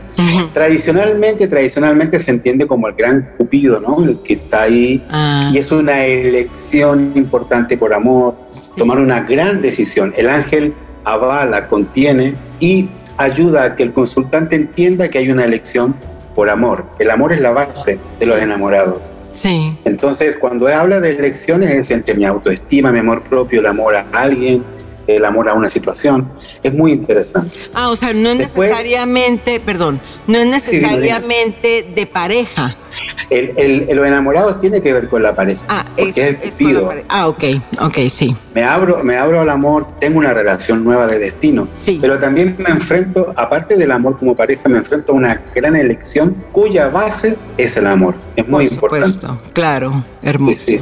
[0.53, 4.03] Tradicionalmente, tradicionalmente se entiende como el gran cupido, ¿no?
[4.03, 5.51] El que está ahí ah.
[5.53, 8.35] y es una elección importante por amor,
[8.77, 10.15] tomar una gran decisión.
[10.17, 10.75] El ángel
[11.05, 15.95] avala, contiene y ayuda a que el consultante entienda que hay una elección
[16.35, 16.87] por amor.
[16.99, 19.01] El amor es la base de los enamorados.
[19.39, 19.73] Sí.
[19.85, 24.05] Entonces, cuando habla de elecciones es entre mi autoestima, mi amor propio, el amor a
[24.13, 24.65] alguien,
[25.09, 26.31] el amor a una situación.
[26.63, 27.57] Es muy interesante.
[27.75, 32.77] Ah, o sea, no es necesariamente, perdón, no es necesariamente de pareja.
[33.31, 35.61] El, el, los enamorados tiene que ver con la pareja.
[35.69, 36.39] Ah, es, el
[37.09, 37.45] Ah, ok,
[37.81, 38.35] ok, sí.
[38.55, 41.69] Me abro, me abro al amor, tengo una relación nueva de destino.
[41.73, 41.99] Sí.
[42.01, 46.37] Pero también me enfrento, aparte del amor como pareja, me enfrento a una gran elección
[46.53, 48.15] cuya base es el amor.
[48.37, 49.11] Es muy Por importante.
[49.11, 50.73] Supuesto, claro, hermoso.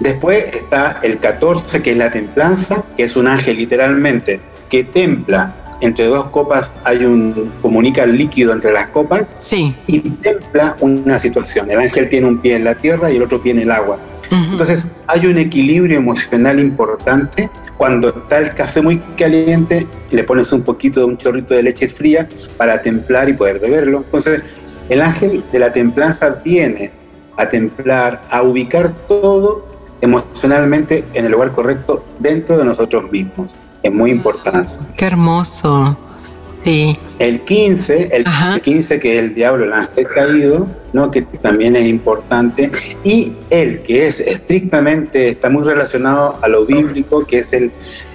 [0.00, 5.54] Después está el 14, que es la templanza, que es un ángel literalmente que templa
[5.80, 9.74] entre dos copas hay un comunica el líquido entre las copas sí.
[9.86, 11.70] y templa una situación.
[11.70, 13.98] El ángel tiene un pie en la tierra y el otro pie en el agua.
[14.30, 17.48] Entonces hay un equilibrio emocional importante.
[17.78, 21.88] Cuando está el café muy caliente, le pones un poquito de un chorrito de leche
[21.88, 23.98] fría para templar y poder beberlo.
[24.04, 24.42] Entonces
[24.90, 26.92] el ángel de la templanza viene
[27.38, 29.66] a templar, a ubicar todo
[30.00, 33.56] emocionalmente en el lugar correcto dentro de nosotros mismos.
[33.82, 34.68] Es muy importante.
[34.96, 35.96] Qué hermoso.
[36.64, 36.98] Sí.
[37.20, 38.24] El 15, el
[38.60, 41.10] 15 que es el diablo, el ángel caído, ¿no?
[41.10, 42.70] que también es importante,
[43.04, 47.70] y el que es estrictamente, está muy relacionado a lo bíblico, que es el,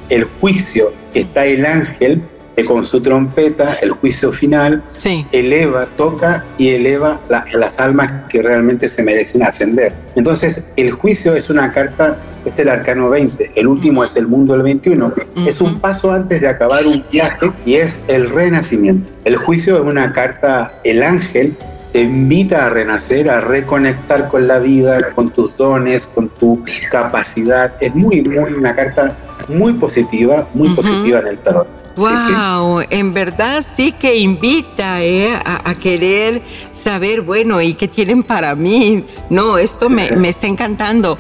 [0.10, 2.22] el juicio, que está el ángel
[2.56, 4.84] que con su trompeta, el juicio final,
[5.32, 9.94] eleva, toca y eleva las almas que realmente se merecen ascender.
[10.16, 14.54] Entonces, el juicio es una carta, es el arcano 20, el último es el mundo
[14.54, 15.13] del 21,
[15.48, 19.13] es un paso antes de acabar un viaje y es el renacimiento.
[19.25, 21.56] El juicio es una carta, el ángel
[21.94, 27.73] te invita a renacer, a reconectar con la vida, con tus dones, con tu capacidad.
[27.80, 29.15] Es muy, muy una carta
[29.48, 31.83] muy positiva, muy positiva en el tarot.
[31.96, 36.41] Wow, en verdad sí que invita eh, a, querer
[36.71, 39.06] saber, bueno, ¿y qué tienen para mí?
[39.29, 41.17] No, esto me, está encantando.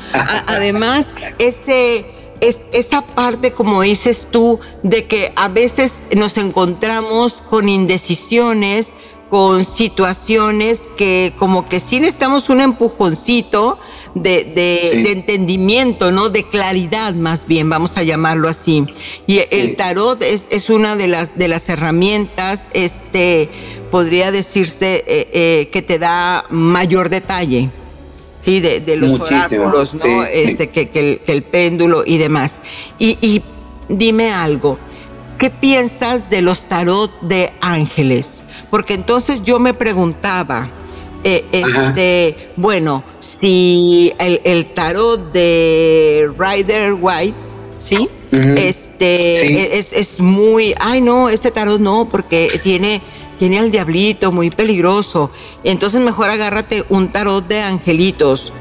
[0.47, 2.05] además, ese,
[2.41, 8.93] es, esa parte, como dices tú, de que a veces nos encontramos con indecisiones,
[9.29, 13.79] con situaciones que como que sí necesitamos un empujoncito
[14.15, 16.29] De, entendimiento, ¿no?
[16.29, 18.85] De claridad más bien, vamos a llamarlo así.
[19.25, 23.49] Y el tarot es, es, una de las, de las herramientas, este,
[23.89, 27.69] podría decirse, eh, eh, que te da mayor detalle.
[28.35, 30.23] Sí, de, los oráculos, ¿no?
[30.23, 32.61] este, que, que, el, péndulo y demás.
[32.99, 33.41] Y, y
[33.87, 34.77] dime algo.
[35.37, 38.43] ¿Qué piensas de los tarot de ángeles?
[38.69, 40.69] Porque entonces yo me preguntaba,
[41.23, 47.37] eh, este, bueno, si el, tarot de Rider White,
[47.79, 48.09] ¿sí?
[48.31, 53.01] Este Es, es, muy, ay no, este tarot no, porque tiene,
[53.37, 55.29] tiene al diablito muy peligroso.
[55.63, 58.51] Entonces mejor agárrate un tarot de angelitos.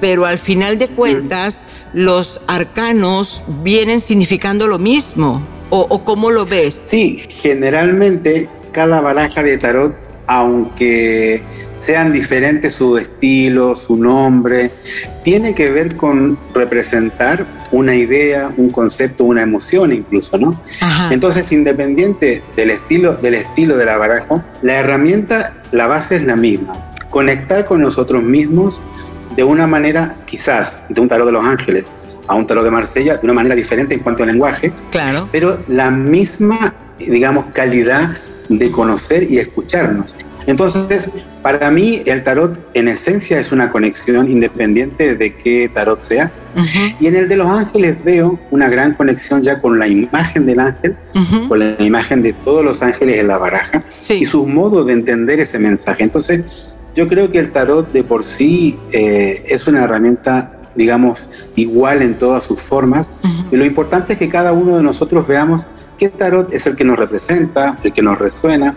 [0.00, 5.42] Pero al final de cuentas, los arcanos vienen significando lo mismo.
[5.68, 6.80] ¿O, cómo lo ves?
[6.82, 9.94] Sí, generalmente cada baraja de tarot,
[10.26, 11.42] aunque
[11.84, 14.70] sean diferentes su estilo, su nombre,
[15.24, 20.60] tiene que ver con representar una idea, un concepto, una emoción incluso, ¿no?
[21.10, 26.36] Entonces, independiente del estilo, del estilo de la baraja, la herramienta, la base es la
[26.36, 26.72] misma.
[27.10, 28.80] Conectar con nosotros mismos
[29.36, 31.94] de una manera, quizás, de un tarot de los ángeles,
[32.26, 35.28] a un tarot de Marsella de una manera diferente en cuanto al lenguaje, claro.
[35.32, 38.16] pero la misma, digamos, calidad
[38.48, 40.16] de conocer y escucharnos.
[40.46, 41.10] Entonces,
[41.42, 46.30] para mí el tarot en esencia es una conexión independiente de qué tarot sea.
[46.98, 50.60] Y en el de los ángeles veo una gran conexión ya con la imagen del
[50.60, 50.96] ángel,
[51.48, 55.40] con la imagen de todos los ángeles en la baraja y su modo de entender
[55.40, 56.02] ese mensaje.
[56.02, 62.00] Entonces, yo creo que el tarot de por sí eh, es una herramienta digamos, igual
[62.00, 63.10] en todas sus formas.
[63.50, 65.66] Y lo importante es que cada uno de nosotros veamos
[65.98, 68.76] qué tarot es el que nos representa, el que nos resuena,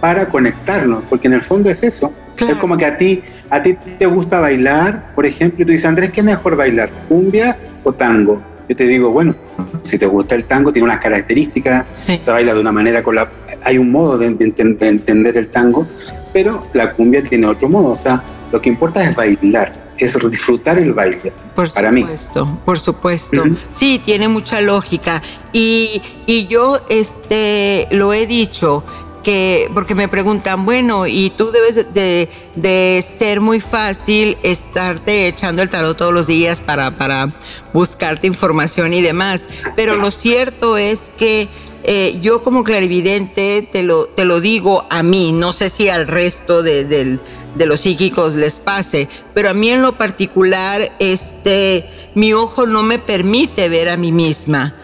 [0.00, 2.12] para conectarnos, porque en el fondo es eso.
[2.36, 5.86] Es como que a ti, a ti te gusta bailar, por ejemplo, y tú dices,
[5.86, 6.90] Andrés, ¿qué es mejor bailar?
[7.08, 8.42] ¿Cumbia o tango?
[8.68, 9.34] Yo te digo, bueno,
[9.82, 13.30] si te gusta el tango, tiene unas características, se baila de una manera con la...
[13.62, 15.86] Hay un modo de, entender el tango,
[16.32, 20.78] pero la cumbia tiene otro modo, o sea, lo que importa es bailar es disfrutar
[20.78, 21.32] el baile.
[21.54, 22.58] Por para supuesto, mí.
[22.64, 23.44] por supuesto.
[23.72, 25.22] Sí, tiene mucha lógica.
[25.52, 28.84] Y, y yo este, lo he dicho,
[29.24, 35.62] que, porque me preguntan, bueno, y tú debes de, de, ser muy fácil estarte echando
[35.62, 37.28] el tarot todos los días para, para
[37.72, 39.48] buscarte información y demás.
[39.74, 41.48] Pero lo cierto es que
[41.82, 46.06] eh, yo como clarividente te lo, te lo digo a mí, no sé si al
[46.06, 47.20] resto de, del
[47.54, 52.82] de los psíquicos les pase, pero a mí en lo particular, este, mi ojo no
[52.82, 54.74] me permite ver a mí misma.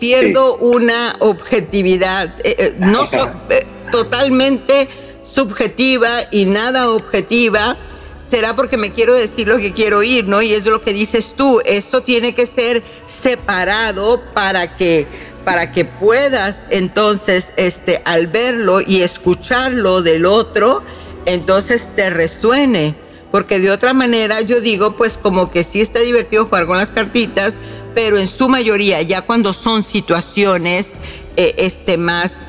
[0.00, 3.04] Pierdo una objetividad, eh, eh, no
[3.50, 4.88] eh, totalmente
[5.22, 7.76] subjetiva y nada objetiva.
[8.28, 10.42] Será porque me quiero decir lo que quiero oír, ¿no?
[10.42, 11.60] Y es lo que dices tú.
[11.64, 15.06] Esto tiene que ser separado para que
[15.44, 20.82] para que puedas entonces este al verlo y escucharlo del otro
[21.26, 22.94] entonces te resuene.
[23.30, 26.90] Porque de otra manera yo digo, pues como que sí está divertido jugar con las
[26.90, 27.56] cartitas,
[27.94, 30.94] pero en su mayoría, ya cuando son situaciones
[31.36, 32.44] eh, este, más,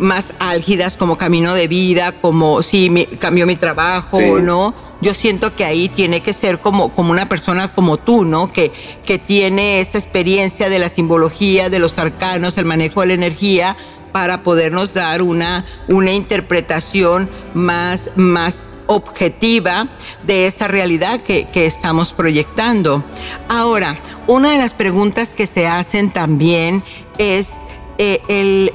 [0.00, 5.54] más álgidas, como camino de vida, como si cambió mi trabajo o no, yo siento
[5.54, 8.52] que ahí tiene que ser como, como una persona como tú, ¿no?
[8.52, 8.72] Que,
[9.04, 13.76] que tiene esa experiencia de la simbología, de los arcanos, el manejo de la energía,
[14.12, 19.88] para podernos dar una, una interpretación más, más objetiva
[20.24, 23.04] de esa realidad que, estamos proyectando.
[23.48, 23.96] Ahora,
[24.26, 26.82] una de las preguntas que se hacen también
[27.18, 27.58] es,
[28.02, 28.22] eh,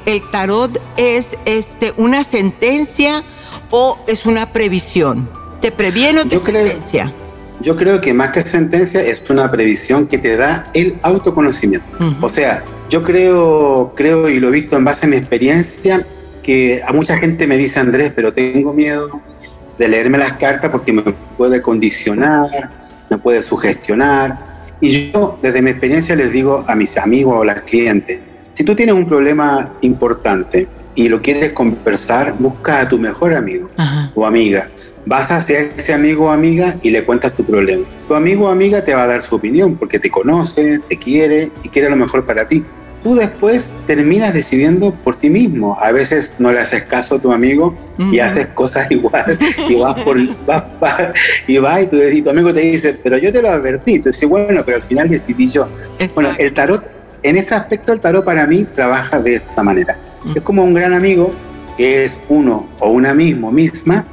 [0.06, 3.24] el, tarot es este, una sentencia
[3.72, 5.28] o es una previsión?
[5.62, 7.12] ¿Te previene o te sentencia?
[7.62, 11.88] yo creo que más que sentencia es una previsión que te da el autoconocimiento.
[12.22, 16.06] O sea, yo creo, creo y lo he visto en base a mi experiencia,
[16.44, 19.10] que a mucha gente me dice, Andrés, pero tengo miedo
[19.80, 21.02] de leerme las cartas porque me
[21.38, 22.70] puede condicionar,
[23.10, 24.38] me puede sugestionar.
[24.82, 28.20] Y yo, desde mi experiencia, les digo a mis amigos o a las clientes,
[28.56, 33.68] si tú tienes un problema importante y lo quieres conversar, busca a tu mejor amigo
[34.16, 34.68] o amiga
[35.06, 37.86] vas hacia ese amigo o amiga y le cuentas tu problema.
[38.08, 41.52] Tu amigo o amiga te va a dar su opinión porque te conoce, te quiere
[41.64, 42.64] y quiere lo mejor para ti.
[43.04, 45.78] Tú después terminas decidiendo por ti mismo.
[45.80, 47.76] A veces no le haces caso a tu amigo
[48.12, 49.38] y haces cosas igual
[49.70, 50.64] y vas por vas,
[51.48, 54.00] y vas y tu, amigo te dice, pero yo te lo advertí.
[54.00, 55.68] Tú dices, bueno, pero al final decidí yo.
[56.16, 56.84] Bueno, el tarot,
[57.26, 59.98] en ese aspecto el tarot para mí trabaja de esa manera.
[60.36, 61.32] Es como un gran amigo
[61.76, 64.06] que es uno o una mismo misma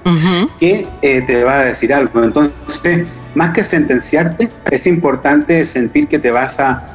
[0.59, 2.25] que eh, te va a decir algo.
[2.25, 6.89] Entonces, más que sentenciarte, es importante sentir que te vas a,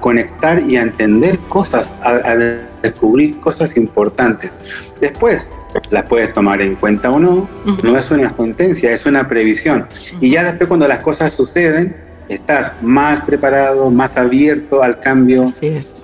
[0.00, 2.36] conectar y a entender cosas, a,
[2.82, 4.56] descubrir cosas importantes.
[5.00, 5.50] Después,
[5.90, 7.48] las puedes tomar en cuenta o no,
[7.82, 9.88] no es una sentencia, es una previsión.
[10.20, 11.96] Y ya después cuando las cosas suceden,
[12.34, 15.46] estás más preparado, más abierto al cambio.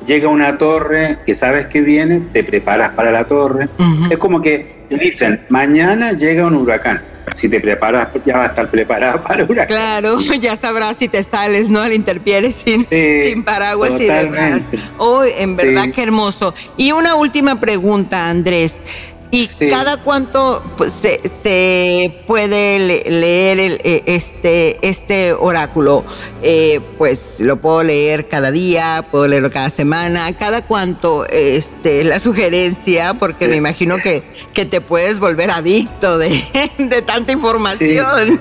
[0.07, 3.69] Llega una torre que sabes que viene, te preparas para la torre.
[4.11, 7.01] Es como que te dicen, mañana llega un huracán.
[7.35, 9.69] Si te preparas, ya va a estar preparado para el huracán.
[9.69, 11.81] Claro, ya sabrás si te sales, ¿no?
[11.81, 14.67] Al interpiere sin, sin paraguas y demás.
[14.97, 16.55] Oh, en verdad que hermoso.
[16.77, 18.83] Y una última pregunta, Andrés.
[19.31, 26.05] ¿Y cada cuánto pues, se, puede leer el, e, este, este oráculo?
[26.43, 30.33] Eh, pues lo puedo leer cada día, puedo leerlo cada semana.
[30.33, 33.15] ¿Cada cuánto este, la sugerencia?
[33.15, 34.23] Porque me imagino que,
[34.55, 36.43] que te puedes volver adicto de,
[36.79, 38.41] de tanta información.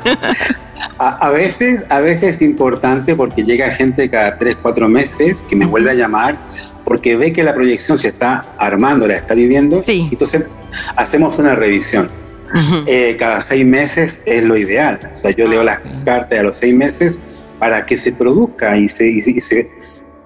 [1.00, 5.66] A, veces, a veces es importante porque llega gente cada tres, cuatro meses que me
[5.66, 6.38] vuelve a llamar
[6.88, 9.78] porque ve que la proyección se está armando, la está viviendo.
[9.78, 10.08] Sí.
[10.10, 10.46] Entonces
[10.96, 12.08] hacemos una revisión.
[12.86, 14.98] Eh, cada seis meses es lo ideal.
[15.12, 17.20] O sea, yo leo las cartas a los seis meses
[17.60, 19.70] para que se produzca y se, se,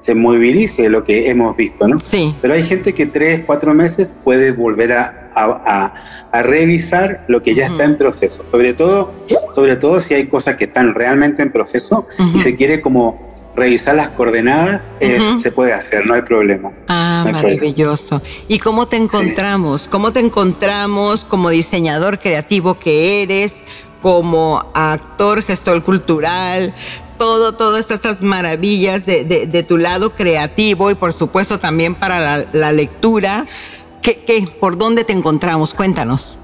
[0.01, 1.99] se, movilice lo que hemos visto, ¿no?
[1.99, 2.31] Sí.
[2.43, 5.95] Pero hay gente que tres, cuatro meses puede volver a, a,
[6.31, 8.45] a, revisar lo que ya está en proceso.
[8.51, 9.11] Sobre todo,
[9.55, 13.95] sobre todo si hay cosas que están realmente en proceso y se quiere como revisar
[13.95, 16.71] las coordenadas, se puede hacer, no hay problema.
[16.87, 18.21] Ah, maravilloso.
[18.47, 19.87] ¿Y cómo te encontramos?
[19.87, 23.61] ¿Cómo te encontramos como diseñador creativo que eres,
[24.01, 26.73] como actor, gestor cultural?
[27.17, 33.45] Todo, todas estas maravillas de, tu lado creativo y por supuesto también para la, lectura.
[34.01, 35.73] ¿Qué, por dónde te encontramos?
[35.73, 36.37] Cuéntanos.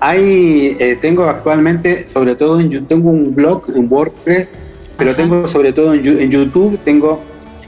[0.00, 4.50] Hay, eh, tengo actualmente, sobre todo en, tengo un blog en WordPress
[4.96, 7.22] pero tengo sobre todo en, YouTube, tengo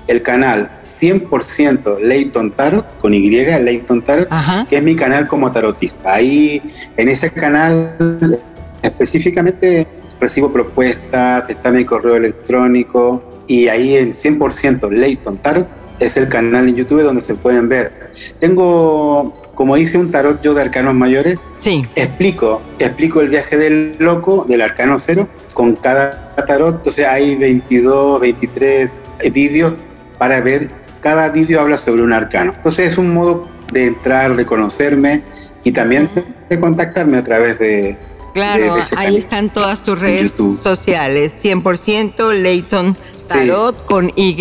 [0.07, 0.71] el canal
[1.01, 4.29] 100% Leighton Tarot, con Y, Leighton Tarot,
[4.69, 6.15] que es mi canal como tarotista.
[6.15, 6.63] Ahí,
[6.97, 8.41] en ese canal,
[8.83, 9.87] específicamente
[10.21, 15.67] recibo propuestas, está mi correo electrónico, y ahí en 100% Leighton Tarot
[15.99, 18.11] es el canal en YouTube donde se pueden ver.
[18.39, 21.83] Tengo como hice un tarot yo de arcanos mayores, sí.
[21.97, 26.77] explico, explico el viaje del loco, del arcano cero, con cada tarot.
[26.77, 28.97] Entonces hay 22, 23
[29.33, 29.73] vídeos
[30.17, 30.71] para ver.
[31.01, 32.53] Cada vídeo habla sobre un arcano.
[32.55, 35.25] Entonces es un modo de entrar, de conocerme
[35.65, 36.09] y también
[36.49, 37.99] de contactarme a través de,
[38.35, 42.97] Claro, ahí están todas tus redes sociales, 100% Leighton
[43.27, 44.37] Tarot con Y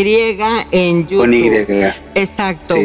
[0.71, 1.21] en YouTube.
[1.21, 1.49] Con Y.
[2.13, 2.75] Exacto.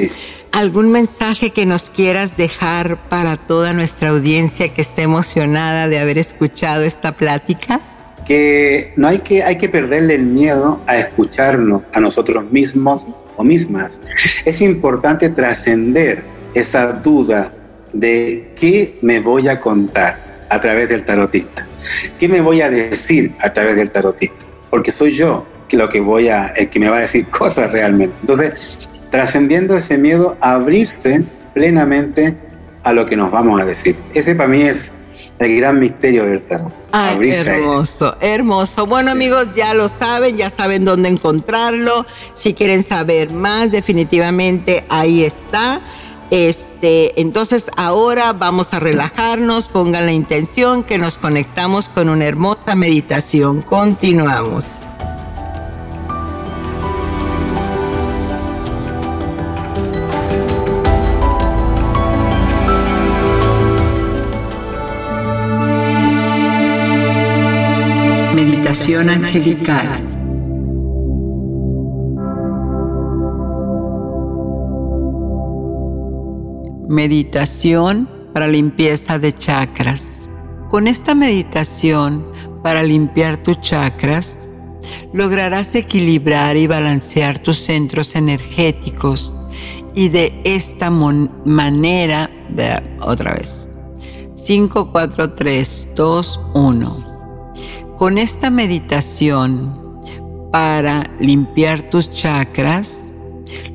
[0.52, 6.18] ¿Algún mensaje que nos quieras dejar para toda nuestra audiencia que esté emocionada de haber
[6.18, 7.80] escuchado esta plática?
[8.26, 13.44] Que no hay que, hay que perderle el miedo a escucharnos a nosotros mismos o
[13.44, 14.02] mismas.
[14.44, 16.22] Es importante trascender
[16.54, 17.52] esa duda
[17.94, 20.18] de qué me voy a contar
[20.50, 21.66] a través del tarotista,
[22.18, 25.46] qué me voy a decir a través del tarotista, porque soy yo
[25.76, 28.14] lo que voy a, el que me va a decir cosas realmente.
[28.20, 31.22] Entonces, trascendiendo ese miedo, abrirse
[31.54, 32.36] plenamente
[32.82, 33.94] a lo que nos vamos a decir.
[34.14, 34.82] Ese para mí es
[35.38, 36.72] el gran misterio del tarot.
[36.92, 38.86] hermoso, hermoso.
[38.86, 42.06] Bueno amigos, ya lo saben, ya saben dónde encontrarlo.
[42.34, 45.82] Si quieren saber más, definitivamente ahí está.
[46.30, 52.74] Este, entonces ahora vamos a relajarnos, pongan la intención que nos conectamos con una hermosa
[52.74, 53.60] meditación.
[53.60, 54.68] Continuamos.
[68.82, 69.86] Meditación angelical.
[76.88, 80.28] Meditación para limpieza de chakras.
[80.68, 82.26] Con esta meditación
[82.64, 84.48] para limpiar tus chakras,
[85.12, 89.36] lograrás equilibrar y balancear tus centros energéticos
[89.94, 92.28] y de esta manera,
[93.00, 93.68] otra vez,
[94.34, 97.11] 5, 4, 3, 2, 1
[97.96, 100.00] con esta meditación
[100.50, 103.10] para limpiar tus chakras,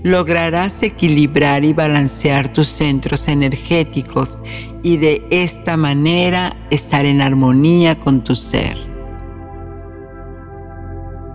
[0.04, 4.40] lograrás equilibrar y balancear tus centros energéticos
[4.84, 8.78] y de esta manera estar en armonía con tu ser.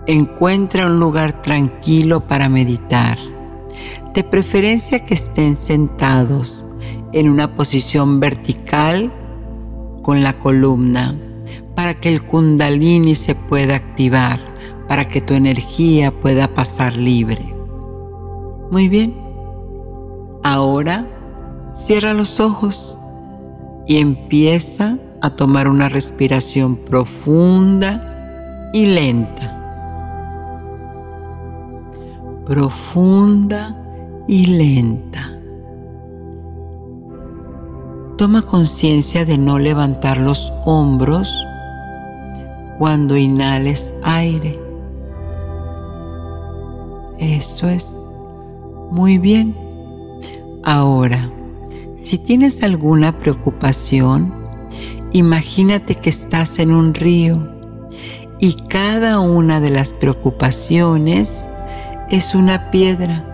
[0.05, 3.17] Encuentra un lugar tranquilo para meditar,
[4.13, 6.65] de preferencia que estén sentados
[7.13, 9.11] en una posición vertical
[10.01, 11.17] con la columna
[11.75, 14.39] para que el kundalini se pueda activar,
[14.87, 17.53] para que tu energía pueda pasar libre.
[18.71, 19.15] Muy bien.
[20.43, 21.07] Ahora
[21.73, 22.97] cierra los ojos
[23.87, 29.59] y empieza a tomar una respiración profunda y lenta.
[32.45, 33.77] Profunda
[34.27, 35.39] y lenta.
[38.17, 41.33] Toma conciencia de no levantar los hombros
[42.77, 44.59] cuando inhales aire.
[47.19, 47.95] Eso es.
[48.91, 49.55] Muy bien.
[50.63, 51.31] Ahora,
[51.95, 54.33] si tienes alguna preocupación,
[55.11, 57.49] imagínate que estás en un río
[58.39, 61.47] y cada una de las preocupaciones
[62.09, 63.25] es una piedra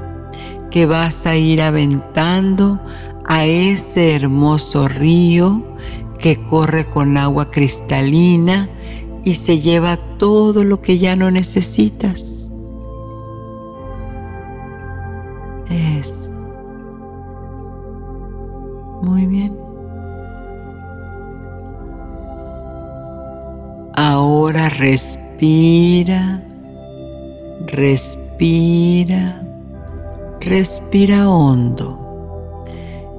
[0.72, 2.80] que vas a ir aventando
[3.26, 5.64] a ese hermoso río
[6.20, 8.70] que corre con agua cristalina
[9.24, 12.52] y se lleva todo lo que ya no necesitas.
[15.70, 16.32] Es
[19.02, 19.56] muy bien.
[23.96, 26.42] Ahora respira,
[27.68, 29.42] respira,
[30.40, 31.98] respira hondo.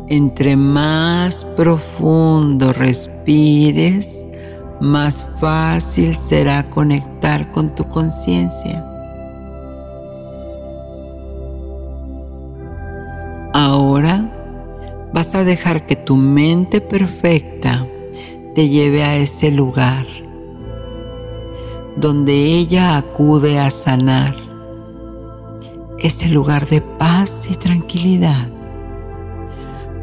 [0.08, 4.26] Entre más profundo respires,
[4.80, 8.84] más fácil será conectar con tu conciencia.
[13.52, 14.30] Ahora
[15.12, 17.86] vas a dejar que tu mente perfecta
[18.54, 20.06] te lleve a ese lugar
[21.96, 24.34] donde ella acude a sanar,
[25.98, 28.48] ese lugar de paz y tranquilidad.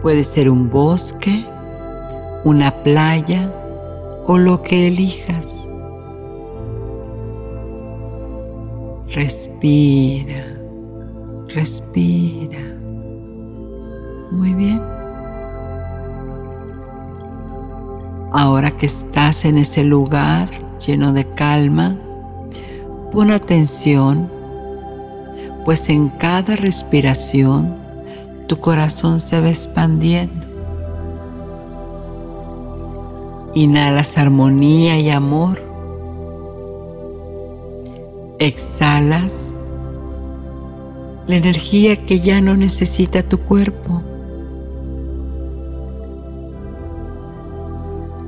[0.01, 1.45] Puede ser un bosque,
[2.43, 3.51] una playa,
[4.27, 5.71] o lo que elijas.
[9.09, 10.45] Respira,
[11.47, 12.59] respira.
[14.31, 14.81] Muy bien.
[18.33, 20.49] Ahora que estás en ese lugar
[20.85, 21.97] lleno de calma,
[23.11, 24.29] pon atención,
[25.63, 27.75] pues en cada respiración
[28.47, 30.56] tu corazón se va expandiendo
[33.57, 35.59] Inhalas armonía y amor.
[38.37, 39.59] Exhalas
[41.25, 44.03] la energía que ya no necesita tu cuerpo.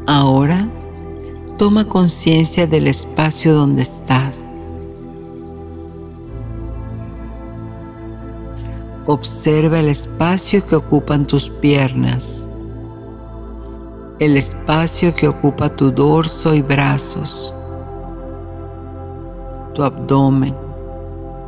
[0.07, 0.67] Ahora
[1.59, 4.49] toma conciencia del espacio donde estás.
[9.05, 12.48] Observa el espacio que ocupan tus piernas
[14.19, 17.55] el espacio que ocupa tu dorso y brazos,
[19.73, 20.53] tu abdomen,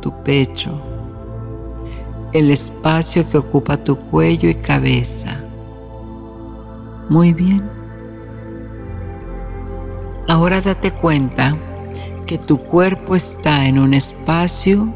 [0.00, 0.80] tu pecho,
[2.32, 5.38] el espacio que ocupa tu cuello y cabeza.
[7.10, 7.62] Muy bien.
[10.26, 11.54] Ahora date cuenta
[12.24, 14.94] que tu cuerpo está en un espacio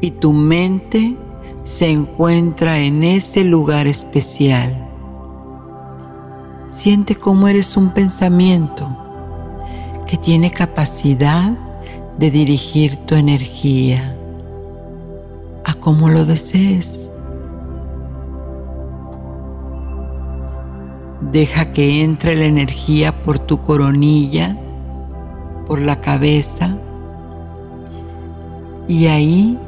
[0.00, 1.16] y tu mente
[1.62, 4.85] se encuentra en ese lugar especial.
[6.76, 8.94] Siente cómo eres un pensamiento
[10.06, 11.52] que tiene capacidad
[12.18, 14.14] de dirigir tu energía
[15.64, 17.10] a como lo desees.
[21.32, 24.54] Deja que entre la energía por tu coronilla,
[25.66, 26.76] por la cabeza,
[28.86, 29.58] y ahí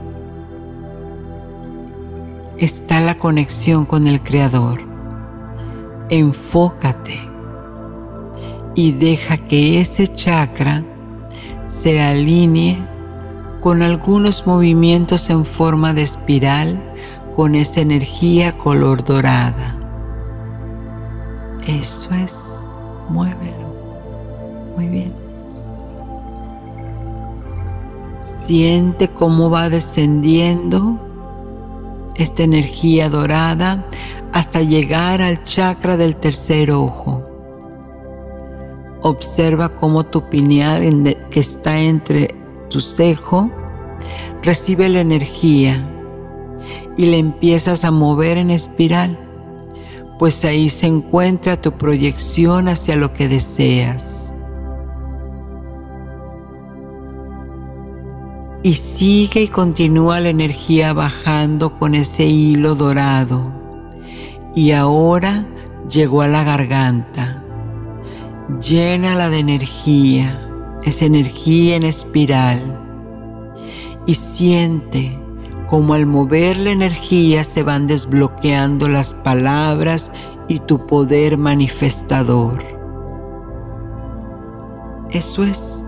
[2.58, 4.87] está la conexión con el Creador
[6.10, 7.20] enfócate
[8.74, 10.84] y deja que ese chakra
[11.66, 12.78] se alinee
[13.60, 16.80] con algunos movimientos en forma de espiral
[17.34, 19.76] con esa energía color dorada.
[21.66, 22.62] Eso es,
[23.08, 23.68] muévelo.
[24.76, 25.12] Muy bien.
[28.22, 30.98] Siente cómo va descendiendo
[32.14, 33.84] esta energía dorada
[34.38, 37.24] hasta llegar al chakra del tercer ojo.
[39.02, 42.36] Observa cómo tu pineal que está entre
[42.70, 43.50] tu cejo
[44.40, 45.92] recibe la energía
[46.96, 49.18] y le empiezas a mover en espiral,
[50.20, 54.32] pues ahí se encuentra tu proyección hacia lo que deseas.
[58.62, 63.57] Y sigue y continúa la energía bajando con ese hilo dorado
[64.54, 65.46] y ahora
[65.88, 67.38] llegó a la garganta
[68.60, 70.50] Llénala de energía,
[70.82, 72.80] esa energía en espiral.
[74.06, 75.20] Y siente
[75.68, 80.10] como al mover la energía se van desbloqueando las palabras
[80.48, 82.64] y tu poder manifestador.
[85.10, 85.84] Eso es.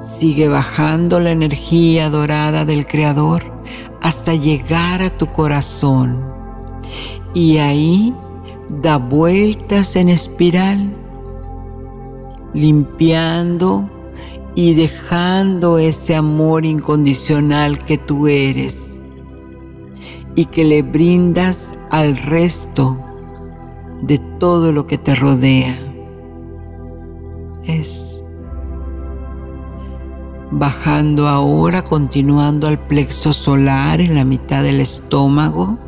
[0.00, 3.42] Sigue bajando la energía dorada del Creador
[4.00, 6.24] hasta llegar a tu corazón.
[7.34, 8.14] Y ahí
[8.82, 10.94] da vueltas en espiral,
[12.54, 13.88] limpiando
[14.54, 19.00] y dejando ese amor incondicional que tú eres
[20.34, 22.98] y que le brindas al resto
[24.02, 25.78] de todo lo que te rodea.
[27.64, 28.22] Es
[30.50, 35.78] bajando ahora, continuando al plexo solar en la mitad del estómago.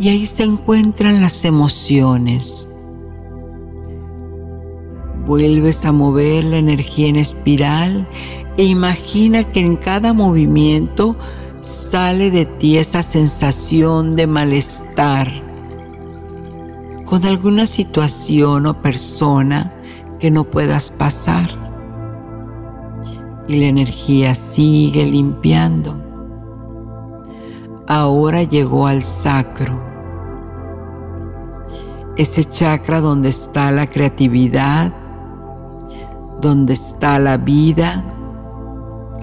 [0.00, 2.70] Y ahí se encuentran las emociones.
[5.26, 8.08] Vuelves a mover la energía en espiral
[8.56, 11.16] e imagina que en cada movimiento
[11.62, 15.28] sale de ti esa sensación de malestar
[17.04, 19.72] con alguna situación o persona
[20.18, 21.48] que no puedas pasar.
[23.48, 25.96] Y la energía sigue limpiando.
[27.86, 29.80] Ahora llegó al sacro,
[32.18, 34.92] ese chakra donde está la creatividad,
[36.40, 38.04] donde está la vida,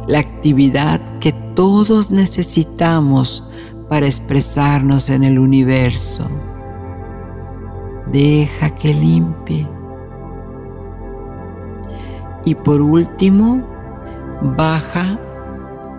[0.07, 3.45] la actividad que todos necesitamos
[3.89, 6.25] para expresarnos en el universo.
[8.13, 9.67] Deja que limpie.
[12.45, 13.61] Y por último,
[14.55, 15.19] baja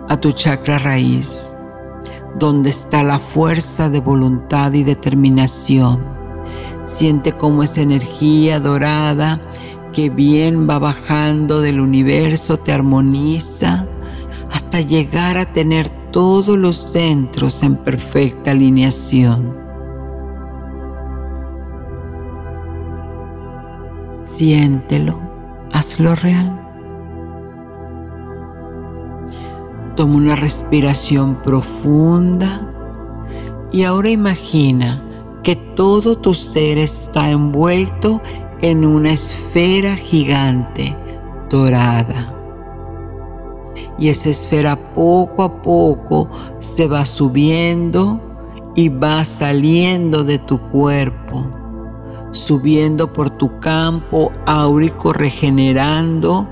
[0.09, 1.55] a tu chakra raíz,
[2.39, 6.16] donde está la fuerza de voluntad y determinación.
[6.87, 9.41] Siente cómo esa energía dorada
[9.91, 13.85] que bien va bajando del universo te armoniza
[14.53, 19.53] hasta llegar a tener todos los centros en perfecta alineación.
[24.13, 25.19] Siéntelo,
[25.73, 26.57] hazlo real.
[29.97, 32.61] Toma una respiración profunda
[33.73, 35.03] y ahora imagina
[35.47, 38.21] que todo tu ser está envuelto
[38.61, 40.93] en una esfera gigante
[41.49, 42.35] dorada.
[43.97, 46.29] Y esa esfera poco a poco
[46.59, 48.19] se va subiendo
[48.75, 51.47] y va saliendo de tu cuerpo,
[52.31, 56.45] subiendo por tu campo áurico, regenerando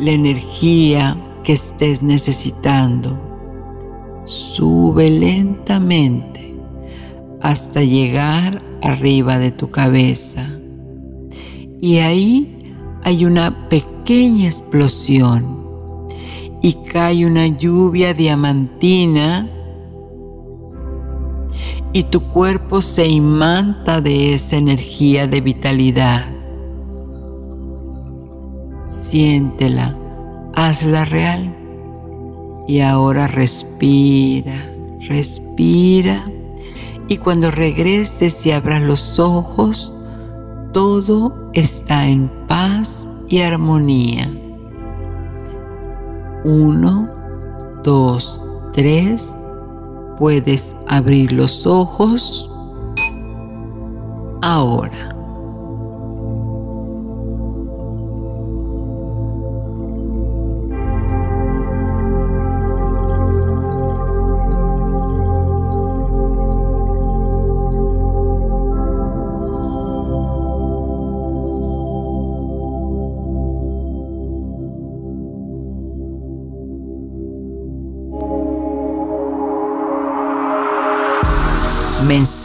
[0.00, 3.16] la energía que estés necesitando.
[4.24, 6.49] Sube lentamente
[7.40, 10.48] hasta llegar arriba de tu cabeza.
[11.80, 15.58] Y ahí hay una pequeña explosión
[16.62, 19.48] y cae una lluvia diamantina
[21.92, 26.26] y tu cuerpo se imanta de esa energía de vitalidad.
[28.86, 29.96] Siéntela,
[30.54, 31.56] hazla real
[32.68, 34.72] y ahora respira,
[35.08, 36.24] respira
[37.10, 39.92] y cuando regreses y abras los ojos,
[40.72, 44.32] todo está en paz y armonía.
[46.44, 47.10] Uno,
[47.82, 49.36] dos, tres.
[50.20, 52.48] Puedes abrir los ojos
[54.40, 55.09] ahora.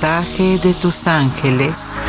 [0.05, 1.99] De tus ángeles.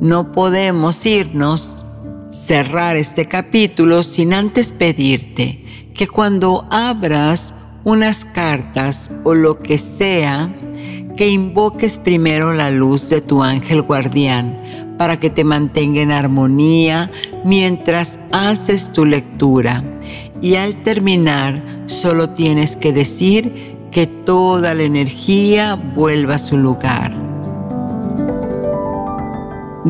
[0.00, 1.84] No podemos irnos,
[2.30, 10.54] cerrar este capítulo sin antes pedirte que cuando abras unas cartas o lo que sea,
[11.16, 14.62] que invoques primero la luz de tu ángel guardián
[14.96, 17.10] para que te mantenga en armonía
[17.44, 19.82] mientras haces tu lectura
[20.40, 27.26] y al terminar solo tienes que decir que toda la energía vuelva a su lugar.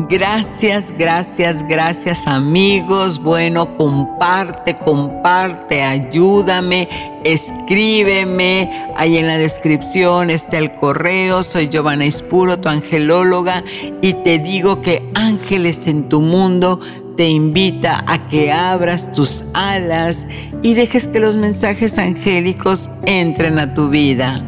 [0.09, 3.19] Gracias, gracias, gracias amigos.
[3.19, 6.87] Bueno, comparte, comparte, ayúdame,
[7.23, 8.69] escríbeme.
[8.95, 11.41] Ahí en la descripción está el correo.
[11.41, 13.63] Soy Giovanna Ispuro, tu angelóloga,
[14.03, 16.79] y te digo que Ángeles en tu mundo
[17.17, 20.27] te invita a que abras tus alas
[20.61, 24.41] y dejes que los mensajes angélicos entren a tu vida.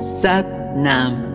[0.00, 0.46] Sat
[0.76, 1.34] Nam.